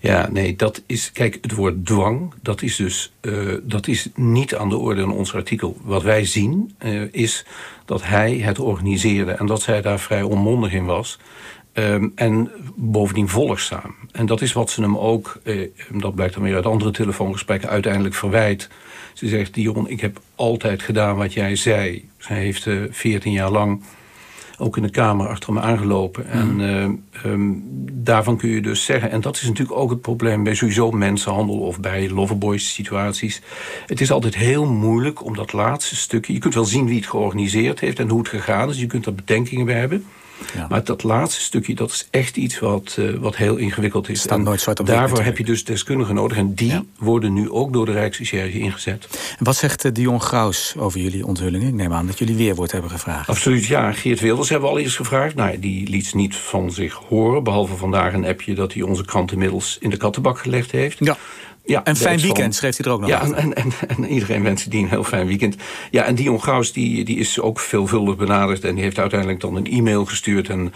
Ja, 0.00 0.28
nee, 0.30 0.56
dat 0.56 0.82
is... 0.86 1.12
Kijk, 1.12 1.38
het 1.40 1.54
woord 1.54 1.86
dwang, 1.86 2.32
dat 2.42 2.62
is 2.62 2.76
dus... 2.76 3.12
Uh, 3.20 3.54
dat 3.62 3.86
is 3.86 4.08
niet 4.14 4.54
aan 4.54 4.68
de 4.68 4.76
orde 4.76 5.02
in 5.02 5.10
ons 5.10 5.34
artikel. 5.34 5.76
Wat 5.82 6.02
wij 6.02 6.24
zien, 6.24 6.74
uh, 6.84 7.02
is 7.10 7.44
dat 7.84 8.02
hij 8.02 8.32
het 8.36 8.58
organiseerde... 8.58 9.32
en 9.32 9.46
dat 9.46 9.62
zij 9.62 9.82
daar 9.82 10.00
vrij 10.00 10.22
onmondig 10.22 10.72
in 10.72 10.84
was... 10.84 11.18
Um, 11.74 12.12
en 12.14 12.50
bovendien 12.74 13.28
volgzaam. 13.28 13.94
En 14.10 14.26
dat 14.26 14.40
is 14.40 14.52
wat 14.52 14.70
ze 14.70 14.80
hem 14.80 14.98
ook... 14.98 15.40
Uh, 15.44 15.68
dat 15.90 16.14
blijkt 16.14 16.34
dan 16.34 16.42
weer 16.42 16.54
uit 16.54 16.66
andere 16.66 16.90
telefoongesprekken... 16.90 17.68
uiteindelijk 17.68 18.14
verwijt. 18.14 18.68
Ze 19.12 19.28
zegt, 19.28 19.54
Dion, 19.54 19.88
ik 19.88 20.00
heb 20.00 20.20
altijd 20.34 20.82
gedaan 20.82 21.16
wat 21.16 21.32
jij 21.32 21.56
zei. 21.56 22.08
Zij 22.18 22.36
heeft 22.36 22.68
veertien 22.90 23.32
jaar 23.32 23.50
lang 23.50 23.82
ook 24.58 24.76
in 24.76 24.82
de 24.82 24.90
Kamer 24.90 25.28
achter 25.28 25.52
me 25.52 25.60
aangelopen. 25.60 26.26
En 26.28 26.60
uh, 26.60 27.32
um, 27.32 27.62
daarvan 27.92 28.36
kun 28.36 28.48
je 28.48 28.62
dus 28.62 28.84
zeggen... 28.84 29.10
en 29.10 29.20
dat 29.20 29.36
is 29.36 29.42
natuurlijk 29.42 29.78
ook 29.78 29.90
het 29.90 30.00
probleem 30.00 30.42
bij 30.44 30.54
sowieso 30.54 30.90
mensenhandel... 30.90 31.58
of 31.58 31.80
bij 31.80 32.10
loverboys 32.10 32.74
situaties. 32.74 33.42
Het 33.86 34.00
is 34.00 34.10
altijd 34.10 34.34
heel 34.34 34.66
moeilijk 34.66 35.24
om 35.24 35.36
dat 35.36 35.52
laatste 35.52 35.96
stukje... 35.96 36.32
je 36.32 36.38
kunt 36.38 36.54
wel 36.54 36.64
zien 36.64 36.86
wie 36.86 36.96
het 36.96 37.06
georganiseerd 37.06 37.80
heeft 37.80 37.98
en 37.98 38.08
hoe 38.08 38.18
het 38.18 38.28
gegaan 38.28 38.68
is. 38.68 38.80
Je 38.80 38.86
kunt 38.86 39.06
er 39.06 39.14
bedenkingen 39.14 39.66
bij 39.66 39.78
hebben... 39.78 40.04
Ja. 40.54 40.66
Maar 40.68 40.84
dat 40.84 41.02
laatste 41.02 41.40
stukje, 41.40 41.74
dat 41.74 41.90
is 41.90 42.08
echt 42.10 42.36
iets 42.36 42.58
wat, 42.58 42.96
uh, 42.98 43.16
wat 43.18 43.36
heel 43.36 43.56
ingewikkeld 43.56 44.08
is. 44.08 44.20
Staat 44.20 44.40
nooit 44.40 44.60
zwart 44.60 44.80
op 44.80 44.86
daarvoor 44.86 45.22
heb 45.22 45.38
je 45.38 45.44
dus 45.44 45.64
deskundigen 45.64 46.14
nodig. 46.14 46.36
En 46.36 46.54
die 46.54 46.70
ja. 46.70 46.82
worden 46.98 47.32
nu 47.32 47.50
ook 47.50 47.72
door 47.72 47.86
de 47.86 47.92
Rijksrecherche 47.92 48.58
ingezet. 48.58 49.08
En 49.38 49.44
wat 49.44 49.56
zegt 49.56 49.84
uh, 49.84 49.92
Dion 49.92 50.20
Graus 50.20 50.74
over 50.78 51.00
jullie 51.00 51.26
onthullingen? 51.26 51.68
Ik 51.68 51.74
neem 51.74 51.92
aan 51.92 52.06
dat 52.06 52.18
jullie 52.18 52.36
weerwoord 52.36 52.72
hebben 52.72 52.90
gevraagd. 52.90 53.28
Absoluut, 53.28 53.66
ja. 53.66 53.92
Geert 53.92 54.20
Wilders 54.20 54.48
hebben 54.48 54.68
we 54.68 54.74
al 54.74 54.80
eerst 54.80 54.96
gevraagd. 54.96 55.34
Nou, 55.34 55.58
die 55.58 55.88
liet 55.88 56.14
niet 56.14 56.36
van 56.36 56.70
zich 56.70 56.94
horen. 57.08 57.44
Behalve 57.44 57.76
vandaag 57.76 58.12
een 58.12 58.26
appje 58.26 58.54
dat 58.54 58.72
hij 58.72 58.82
onze 58.82 59.04
krant 59.04 59.32
inmiddels 59.32 59.76
in 59.80 59.90
de 59.90 59.96
kattenbak 59.96 60.38
gelegd 60.38 60.70
heeft. 60.70 60.96
Ja. 60.98 61.16
Ja, 61.64 61.84
en 61.84 61.96
fijn 61.96 62.20
weekend 62.20 62.54
schreef 62.54 62.76
hij 62.76 62.86
er 62.86 62.92
ook 62.92 63.00
nog 63.00 63.08
Ja, 63.08 63.22
en, 63.22 63.54
en, 63.54 63.72
en, 63.88 64.04
iedereen 64.04 64.42
wenst 64.42 64.70
die 64.70 64.82
een 64.82 64.88
heel 64.88 65.04
fijn 65.04 65.26
weekend. 65.26 65.56
Ja, 65.90 66.04
en 66.04 66.14
Dion 66.14 66.40
Graus 66.40 66.72
die, 66.72 67.04
die 67.04 67.18
is 67.18 67.40
ook 67.40 67.60
veelvuldig 67.60 68.16
benaderd... 68.16 68.64
en 68.64 68.74
die 68.74 68.84
heeft 68.84 68.98
uiteindelijk 68.98 69.40
dan 69.40 69.56
een 69.56 69.66
e-mail 69.66 70.04
gestuurd... 70.04 70.48
en 70.48 70.72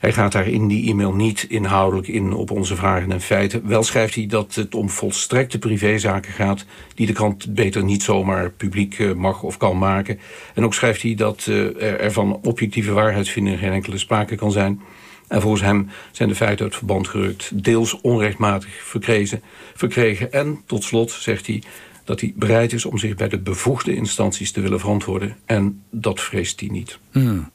hij 0.00 0.12
gaat 0.12 0.32
daar 0.32 0.48
in 0.48 0.68
die 0.68 0.90
e-mail 0.90 1.14
niet 1.14 1.46
inhoudelijk 1.48 2.08
in 2.08 2.32
op 2.32 2.50
onze 2.50 2.76
vragen 2.76 3.12
en 3.12 3.20
feiten. 3.20 3.68
Wel 3.68 3.82
schrijft 3.82 4.14
hij 4.14 4.26
dat 4.26 4.54
het 4.54 4.74
om 4.74 4.90
volstrekte 4.90 5.58
privézaken 5.58 6.32
gaat... 6.32 6.64
die 6.94 7.06
de 7.06 7.12
krant 7.12 7.54
beter 7.54 7.84
niet 7.84 8.02
zomaar 8.02 8.50
publiek 8.50 9.14
mag 9.14 9.42
of 9.42 9.56
kan 9.56 9.78
maken. 9.78 10.18
En 10.54 10.64
ook 10.64 10.74
schrijft 10.74 11.02
hij 11.02 11.14
dat 11.14 11.46
uh, 11.48 11.82
er 12.02 12.12
van 12.12 12.40
objectieve 12.42 12.92
waarheidsvinding... 12.92 13.58
geen 13.58 13.72
enkele 13.72 13.98
sprake 13.98 14.34
kan 14.34 14.52
zijn... 14.52 14.80
En 15.28 15.40
volgens 15.40 15.62
hem 15.62 15.88
zijn 16.10 16.28
de 16.28 16.34
feiten 16.34 16.64
uit 16.64 16.76
verband 16.76 17.08
gerukt, 17.08 17.64
deels 17.64 18.00
onrechtmatig 18.00 18.70
verkregen, 18.84 19.42
verkregen. 19.74 20.32
En 20.32 20.62
tot 20.66 20.84
slot 20.84 21.10
zegt 21.10 21.46
hij 21.46 21.62
dat 22.06 22.20
hij 22.20 22.32
bereid 22.36 22.72
is 22.72 22.84
om 22.84 22.98
zich 22.98 23.14
bij 23.14 23.28
de 23.28 23.38
bevoegde 23.38 23.94
instanties 23.94 24.52
te 24.52 24.60
willen 24.60 24.80
verantwoorden. 24.80 25.36
En 25.44 25.82
dat 25.90 26.20
vreest 26.20 26.60
hij 26.60 26.68
niet. 26.68 26.98
Hmm. 27.10 27.50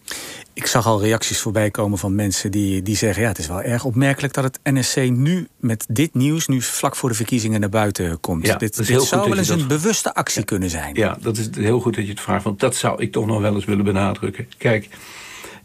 Ik 0.54 0.66
zag 0.66 0.86
al 0.86 1.02
reacties 1.02 1.40
voorbij 1.40 1.72
komen 1.72 1.98
van 1.98 2.16
mensen 2.16 2.52
die, 2.52 2.82
die 2.82 2.96
zeggen... 2.96 3.22
ja, 3.22 3.28
het 3.28 3.38
is 3.38 3.48
wel 3.48 3.62
erg 3.62 3.86
opmerkelijk 3.86 4.34
dat 4.34 4.44
het 4.44 4.60
NSC 4.64 4.96
nu 4.96 5.48
met 5.60 5.86
dit 5.90 6.14
nieuws... 6.14 6.48
nu 6.48 6.62
vlak 6.62 6.96
voor 6.96 7.10
de 7.10 7.16
verkiezingen 7.16 7.60
naar 7.60 7.70
buiten 7.70 8.20
komt. 8.20 8.48
Ja, 8.48 8.56
dit, 8.56 8.88
dit 8.88 9.04
zou 9.04 9.30
wel 9.30 9.38
eens 9.38 9.48
dat... 9.48 9.60
een 9.60 9.68
bewuste 9.68 10.14
actie 10.14 10.40
ja, 10.40 10.46
kunnen 10.46 10.70
zijn. 10.70 10.96
Ja, 10.96 11.18
dat 11.22 11.38
is 11.38 11.50
heel 11.56 11.80
goed 11.80 11.96
dat 11.96 12.04
je 12.04 12.12
het 12.12 12.22
vraagt. 12.22 12.44
Want 12.44 12.60
dat 12.60 12.76
zou 12.76 13.02
ik 13.02 13.12
toch 13.12 13.26
nog 13.26 13.42
wel 13.42 13.56
eens 13.56 13.66
willen 13.66 13.86
benadrukken. 13.86 14.48
Kijk, 14.58 14.90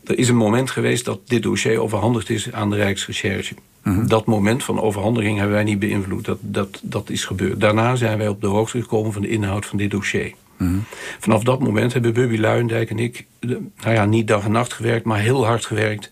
er 0.07 0.19
is 0.19 0.29
een 0.29 0.37
moment 0.37 0.71
geweest 0.71 1.05
dat 1.05 1.21
dit 1.25 1.43
dossier 1.43 1.81
overhandigd 1.81 2.31
is 2.31 2.53
aan 2.53 2.71
de 2.71 2.77
Rijksrecherche. 2.77 3.55
-hmm. 3.83 4.09
Dat 4.09 4.27
moment 4.27 4.65
van 4.65 4.81
overhandiging 4.81 5.37
hebben 5.37 5.55
wij 5.55 5.65
niet 5.65 5.79
beïnvloed. 5.79 6.25
Dat, 6.25 6.39
dat, 6.41 6.81
dat 6.83 7.11
is 7.11 7.25
gebeurd. 7.25 7.61
Daarna 7.61 7.97
zijn 7.97 8.19
wij 8.19 8.29
op 8.29 8.41
de 8.41 8.47
hoogte 8.47 8.81
gekomen 8.81 9.13
van 9.13 9.23
de 9.23 9.29
inhoud 9.29 9.67
van 9.67 9.79
dit 9.79 9.91
dossier. 9.91 10.35
-hmm. 10.57 10.85
Vanaf 11.19 11.43
dat 11.43 11.61
moment 11.61 11.93
hebben 11.93 12.13
Bubby 12.13 12.37
Luijendijk 12.37 12.91
en 12.91 12.99
ik... 12.99 13.27
nou 13.41 13.65
ja, 13.95 14.05
niet 14.05 14.29
dag 14.29 14.45
en 14.45 14.53
nacht 14.53 14.73
gewerkt, 14.73 15.05
maar 15.05 15.19
heel 15.19 15.47
hard 15.47 15.67
gewerkt... 15.67 16.11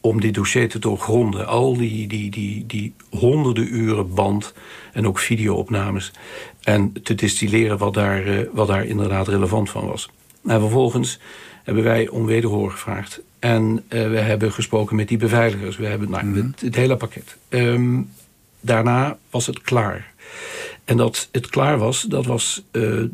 om 0.00 0.20
dit 0.20 0.34
dossier 0.34 0.68
te 0.68 0.78
doorgronden. 0.78 1.46
Al 1.46 1.76
die, 1.76 2.06
die, 2.06 2.30
die, 2.30 2.64
die 2.66 2.92
honderden 3.10 3.74
uren 3.74 4.14
band 4.14 4.54
en 4.92 5.06
ook 5.06 5.18
videoopnames. 5.18 6.12
En 6.62 6.92
te 7.02 7.14
distilleren 7.14 7.78
wat 7.78 7.94
daar, 7.94 8.26
uh, 8.26 8.38
wat 8.52 8.66
daar 8.66 8.84
inderdaad 8.84 9.28
relevant 9.28 9.70
van 9.70 9.86
was. 9.86 10.10
En 10.44 10.60
vervolgens 10.60 11.18
hebben 11.64 11.84
wij 11.84 12.08
om 12.08 12.26
wederhoor 12.26 12.70
gevraagd. 12.70 13.20
En 13.38 13.84
uh, 13.88 14.08
we 14.08 14.18
hebben 14.18 14.52
gesproken 14.52 14.96
met 14.96 15.08
die 15.08 15.18
beveiligers. 15.18 15.76
We 15.76 15.86
hebben 15.86 16.10
nou, 16.10 16.24
mm 16.24 16.34
-hmm. 16.34 16.46
het, 16.50 16.60
het, 16.60 16.74
hele 16.74 16.96
pakket. 16.96 17.36
Um, 17.48 18.10
daarna 18.60 19.18
was 19.30 19.46
het 19.46 19.60
klaar. 19.60 20.12
En 20.84 20.96
dat 20.96 21.28
het 21.32 21.48
klaar 21.48 21.78
was, 21.78 22.02
dat 22.02 22.26
was 22.26 22.62
uh, 22.72 23.04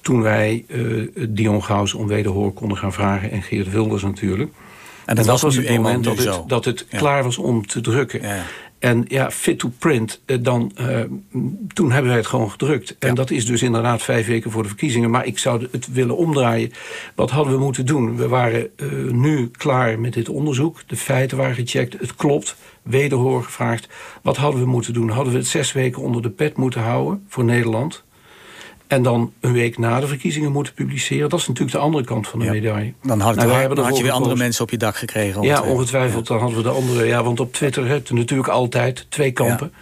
toen 0.00 0.22
wij 0.22 0.64
uh, 0.66 1.08
Dion 1.28 1.64
Gauws 1.64 1.94
om 1.94 2.06
wederhoor 2.06 2.52
konden 2.52 2.78
gaan 2.78 2.92
vragen. 2.92 3.30
En 3.30 3.42
Geert 3.42 3.70
Wilders 3.70 4.02
natuurlijk. 4.02 4.50
En 4.50 5.14
dat, 5.14 5.24
en 5.24 5.30
dat 5.32 5.40
was, 5.40 5.42
was 5.42 5.56
het 5.56 5.76
moment 5.76 6.04
dat 6.04 6.18
het, 6.18 6.42
dat 6.46 6.64
het 6.64 6.86
ja. 6.90 6.98
klaar 6.98 7.22
was 7.22 7.38
om 7.38 7.66
te 7.66 7.80
drukken. 7.80 8.22
Ja, 8.22 8.34
ja. 8.34 8.44
En 8.78 9.04
ja, 9.08 9.30
fit 9.30 9.58
to 9.58 9.72
print, 9.78 10.20
dan, 10.40 10.72
uh, 10.80 11.00
toen 11.74 11.90
hebben 11.90 12.10
wij 12.10 12.20
het 12.20 12.26
gewoon 12.26 12.50
gedrukt. 12.50 12.96
En 12.98 13.08
ja. 13.08 13.14
dat 13.14 13.30
is 13.30 13.46
dus 13.46 13.62
inderdaad 13.62 14.02
vijf 14.02 14.26
weken 14.26 14.50
voor 14.50 14.62
de 14.62 14.68
verkiezingen. 14.68 15.10
Maar 15.10 15.26
ik 15.26 15.38
zou 15.38 15.66
het 15.70 15.92
willen 15.92 16.16
omdraaien. 16.16 16.72
Wat 17.14 17.30
hadden 17.30 17.52
we 17.52 17.64
moeten 17.64 17.86
doen? 17.86 18.16
We 18.16 18.28
waren 18.28 18.70
uh, 18.76 19.12
nu 19.12 19.50
klaar 19.50 20.00
met 20.00 20.12
dit 20.12 20.28
onderzoek. 20.28 20.82
De 20.86 20.96
feiten 20.96 21.36
waren 21.36 21.54
gecheckt. 21.54 22.00
Het 22.00 22.14
klopt. 22.14 22.56
Wederhoor 22.82 23.42
gevraagd. 23.42 23.88
Wat 24.22 24.36
hadden 24.36 24.60
we 24.60 24.66
moeten 24.66 24.92
doen? 24.92 25.08
Hadden 25.08 25.32
we 25.32 25.38
het 25.38 25.48
zes 25.48 25.72
weken 25.72 26.02
onder 26.02 26.22
de 26.22 26.30
pet 26.30 26.56
moeten 26.56 26.80
houden 26.80 27.24
voor 27.28 27.44
Nederland? 27.44 28.04
En 28.86 29.02
dan 29.02 29.32
een 29.40 29.52
week 29.52 29.78
na 29.78 30.00
de 30.00 30.06
verkiezingen 30.06 30.52
moeten 30.52 30.74
publiceren. 30.74 31.28
Dat 31.28 31.40
is 31.40 31.48
natuurlijk 31.48 31.76
de 31.76 31.82
andere 31.82 32.04
kant 32.04 32.28
van 32.28 32.38
de 32.38 32.50
medaille. 32.50 32.92
Dan 33.02 33.20
had, 33.20 33.34
nou, 33.34 33.74
dan 33.74 33.84
had 33.84 33.96
je 33.96 34.02
weer 34.02 34.12
andere 34.12 34.36
mensen 34.36 34.62
op 34.62 34.70
je 34.70 34.76
dak 34.76 34.96
gekregen. 34.96 35.42
Ja, 35.42 35.62
ongetwijfeld. 35.62 36.26
Dan 36.26 36.38
hadden 36.38 36.56
we 36.56 36.62
de 36.62 36.68
andere. 36.68 37.04
Ja, 37.04 37.22
want 37.22 37.40
op 37.40 37.52
Twitter 37.52 37.88
heb 37.88 38.06
je 38.06 38.14
natuurlijk 38.14 38.48
altijd 38.48 39.06
twee 39.08 39.30
kampen. 39.32 39.72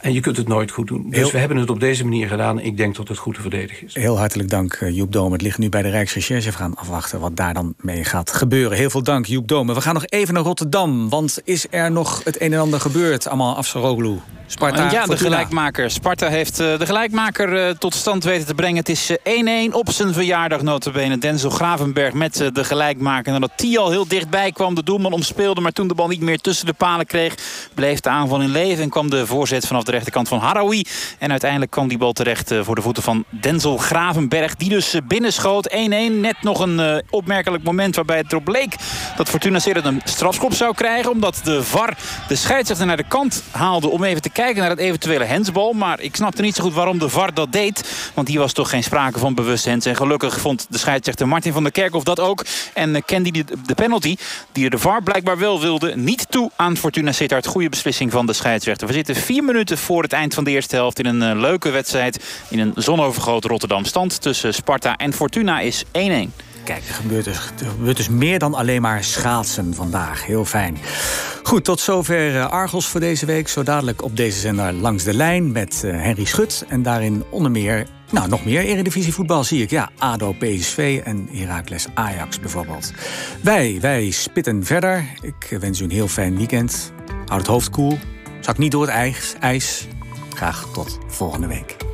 En 0.00 0.12
je 0.12 0.20
kunt 0.20 0.36
het 0.36 0.48
nooit 0.48 0.70
goed 0.70 0.86
doen. 0.86 1.10
Dus 1.10 1.30
we 1.30 1.38
hebben 1.38 1.56
het 1.56 1.70
op 1.70 1.80
deze 1.80 2.04
manier 2.04 2.28
gedaan. 2.28 2.60
Ik 2.60 2.76
denk 2.76 2.96
dat 2.96 3.08
het 3.08 3.18
goed 3.18 3.34
te 3.34 3.40
verdedigen 3.40 3.86
is. 3.86 3.94
Heel 3.94 4.18
hartelijk 4.18 4.48
dank, 4.50 4.72
eh, 4.72 4.96
Joep 4.96 5.12
Dome. 5.12 5.32
Het 5.32 5.42
ligt 5.42 5.58
nu 5.58 5.68
bij 5.68 5.82
de 5.82 5.88
Rijksrecherche. 5.88 6.50
We 6.50 6.56
gaan 6.56 6.76
afwachten 6.76 7.20
wat 7.20 7.36
daar 7.36 7.54
dan 7.54 7.74
mee 7.76 8.04
gaat 8.04 8.32
gebeuren. 8.32 8.78
Heel 8.78 8.90
veel 8.90 9.02
dank, 9.02 9.26
Joep 9.26 9.48
Dome. 9.48 9.74
We 9.74 9.80
gaan 9.80 9.94
nog 9.94 10.06
even 10.06 10.34
naar 10.34 10.42
Rotterdam. 10.42 11.08
Want 11.08 11.40
is 11.44 11.66
er 11.70 11.90
nog 11.90 12.24
het 12.24 12.40
een 12.40 12.52
en 12.52 12.60
ander 12.60 12.80
gebeurd? 12.80 13.26
Allemaal 13.26 13.56
Afsaroglu. 13.56 14.16
Sparta, 14.50 14.90
ja, 14.90 15.06
de 15.06 15.16
gelijkmaker. 15.16 15.90
Sparta 15.90 16.28
heeft 16.28 16.60
uh, 16.60 16.78
de 16.78 16.86
gelijkmaker 16.86 17.68
uh, 17.68 17.70
tot 17.70 17.94
stand 17.94 18.24
weten 18.24 18.46
te 18.46 18.54
brengen. 18.54 18.76
Het 18.76 18.88
is 18.88 19.10
1-1 19.10 19.20
uh, 19.24 19.74
op 19.74 19.90
zijn 19.90 20.12
verjaardag 20.12 20.62
notabene. 20.62 21.18
Denzel 21.18 21.50
Gravenberg 21.50 22.12
met 22.12 22.50
de 22.52 22.64
gelijkmaker. 22.64 23.32
Nadat 23.32 23.50
T 23.56 23.76
al 23.76 23.90
heel 23.90 24.08
dichtbij 24.08 24.52
kwam, 24.52 24.74
de 24.74 24.82
doelman 24.82 25.12
omspeelde... 25.12 25.60
maar 25.60 25.72
toen 25.72 25.88
de 25.88 25.94
bal 25.94 26.08
niet 26.08 26.20
meer 26.20 26.38
tussen 26.38 26.66
de 26.66 26.72
palen 26.72 27.06
kreeg... 27.06 27.34
bleef 27.74 28.00
de 28.00 28.08
aanval 28.08 28.40
in 28.40 28.50
leven 28.50 28.82
en 28.82 28.90
kwam 28.90 29.10
de 29.10 29.26
voorzet 29.26 29.66
vanaf 29.66 29.82
de 29.82 29.90
rechterkant 29.90 30.28
van 30.28 30.38
Harawi. 30.38 30.84
En 31.18 31.30
uiteindelijk 31.30 31.70
kwam 31.70 31.88
die 31.88 31.98
bal 31.98 32.12
terecht 32.12 32.54
voor 32.60 32.74
de 32.74 32.82
voeten 32.82 33.02
van 33.02 33.24
Denzel 33.28 33.76
Gravenberg. 33.76 34.54
Die 34.54 34.68
dus 34.68 34.96
binnenschoot. 35.04 35.70
1-1, 35.72 35.76
net 36.20 36.36
nog 36.42 36.60
een 36.60 37.02
opmerkelijk 37.10 37.64
moment 37.64 37.96
waarbij 37.96 38.16
het 38.16 38.32
erop 38.32 38.48
leek... 38.48 38.74
dat 39.16 39.28
Fortuna 39.28 39.58
Sittard 39.58 39.86
een 39.86 40.02
strafschop 40.04 40.54
zou 40.54 40.74
krijgen... 40.74 41.10
omdat 41.10 41.40
de 41.44 41.62
VAR 41.62 41.96
de 42.28 42.36
scheidsrechter 42.36 42.86
naar 42.86 42.96
de 42.96 43.08
kant 43.08 43.42
haalde 43.50 43.88
om 43.88 44.04
even 44.04 44.22
te 44.22 44.30
kijken 44.42 44.60
naar 44.60 44.70
het 44.70 44.78
eventuele 44.78 45.24
hensbal. 45.24 45.72
Maar 45.72 46.00
ik 46.00 46.16
snapte 46.16 46.42
niet 46.42 46.54
zo 46.54 46.62
goed 46.62 46.74
waarom 46.74 46.98
de 46.98 47.08
VAR 47.08 47.34
dat 47.34 47.52
deed. 47.52 48.10
Want 48.14 48.28
hier 48.28 48.38
was 48.38 48.52
toch 48.52 48.70
geen 48.70 48.82
sprake 48.82 49.18
van 49.18 49.34
bewust 49.34 49.64
hens. 49.64 49.86
En 49.86 49.96
gelukkig 49.96 50.40
vond 50.40 50.66
de 50.70 50.78
scheidsrechter 50.78 51.28
Martin 51.28 51.52
van 51.52 51.62
der 51.62 51.72
Kerkhoff 51.72 52.04
dat 52.04 52.20
ook. 52.20 52.44
En 52.74 53.04
kende 53.04 53.30
die 53.30 53.44
de 53.66 53.74
penalty, 53.74 54.16
die 54.52 54.70
de 54.70 54.78
VAR 54.78 55.02
blijkbaar 55.02 55.38
wel 55.38 55.60
wilde, 55.60 55.96
niet 55.96 56.26
toe 56.30 56.50
aan 56.56 56.76
Fortuna 56.76 57.12
Sittard. 57.12 57.46
Goede 57.46 57.68
beslissing 57.68 58.12
van 58.12 58.26
de 58.26 58.32
scheidsrechter. 58.32 58.86
We 58.86 58.92
zitten 58.92 59.16
vier 59.16 59.44
minuten 59.44 59.78
voor 59.78 60.02
het 60.02 60.12
eind 60.12 60.34
van 60.34 60.44
de 60.44 60.50
eerste 60.50 60.76
helft 60.76 60.98
in 60.98 61.06
een 61.06 61.36
uh, 61.36 61.40
leuke 61.40 61.70
wedstrijd. 61.70 62.24
In 62.48 62.58
een 62.58 62.72
zonovergroot 62.74 63.44
Rotterdam 63.44 63.84
stand 63.84 64.20
tussen 64.20 64.54
Sparta 64.54 64.96
en 64.96 65.12
Fortuna 65.12 65.60
is 65.60 65.84
1-1. 65.84 65.88
Kijk, 66.68 66.88
er 66.88 66.94
gebeurt, 66.94 67.24
dus, 67.24 67.36
er 67.60 67.66
gebeurt 67.66 67.96
dus 67.96 68.08
meer 68.08 68.38
dan 68.38 68.54
alleen 68.54 68.82
maar 68.82 69.04
schaatsen 69.04 69.74
vandaag. 69.74 70.26
Heel 70.26 70.44
fijn. 70.44 70.78
Goed, 71.42 71.64
tot 71.64 71.80
zover 71.80 72.46
Argos 72.46 72.86
voor 72.86 73.00
deze 73.00 73.26
week. 73.26 73.48
Zo 73.48 73.62
dadelijk 73.62 74.02
op 74.02 74.16
deze 74.16 74.38
zender 74.38 74.72
Langs 74.72 75.04
de 75.04 75.14
Lijn 75.14 75.52
met 75.52 75.82
uh, 75.84 76.02
Henry 76.02 76.24
Schut. 76.24 76.64
En 76.68 76.82
daarin 76.82 77.24
onder 77.30 77.50
meer, 77.50 77.86
nou 78.10 78.28
nog 78.28 78.44
meer 78.44 78.64
Eredivisie 78.64 79.12
voetbal 79.12 79.44
zie 79.44 79.62
ik. 79.62 79.70
Ja, 79.70 79.90
ADO, 79.98 80.32
PSV 80.32 81.00
en 81.04 81.28
Heracles 81.32 81.86
Ajax 81.94 82.40
bijvoorbeeld. 82.40 82.92
Wij, 83.42 83.78
wij 83.80 84.10
spitten 84.10 84.64
verder. 84.64 85.04
Ik 85.20 85.56
wens 85.60 85.80
u 85.80 85.84
een 85.84 85.90
heel 85.90 86.08
fijn 86.08 86.36
weekend. 86.36 86.92
Houd 87.26 87.40
het 87.40 87.46
hoofd 87.46 87.70
koel. 87.70 87.88
Cool. 87.88 88.00
Zak 88.40 88.58
niet 88.58 88.72
door 88.72 88.86
het 88.88 89.36
ijs. 89.40 89.86
Graag 90.34 90.68
tot 90.72 90.98
volgende 91.06 91.46
week. 91.46 91.87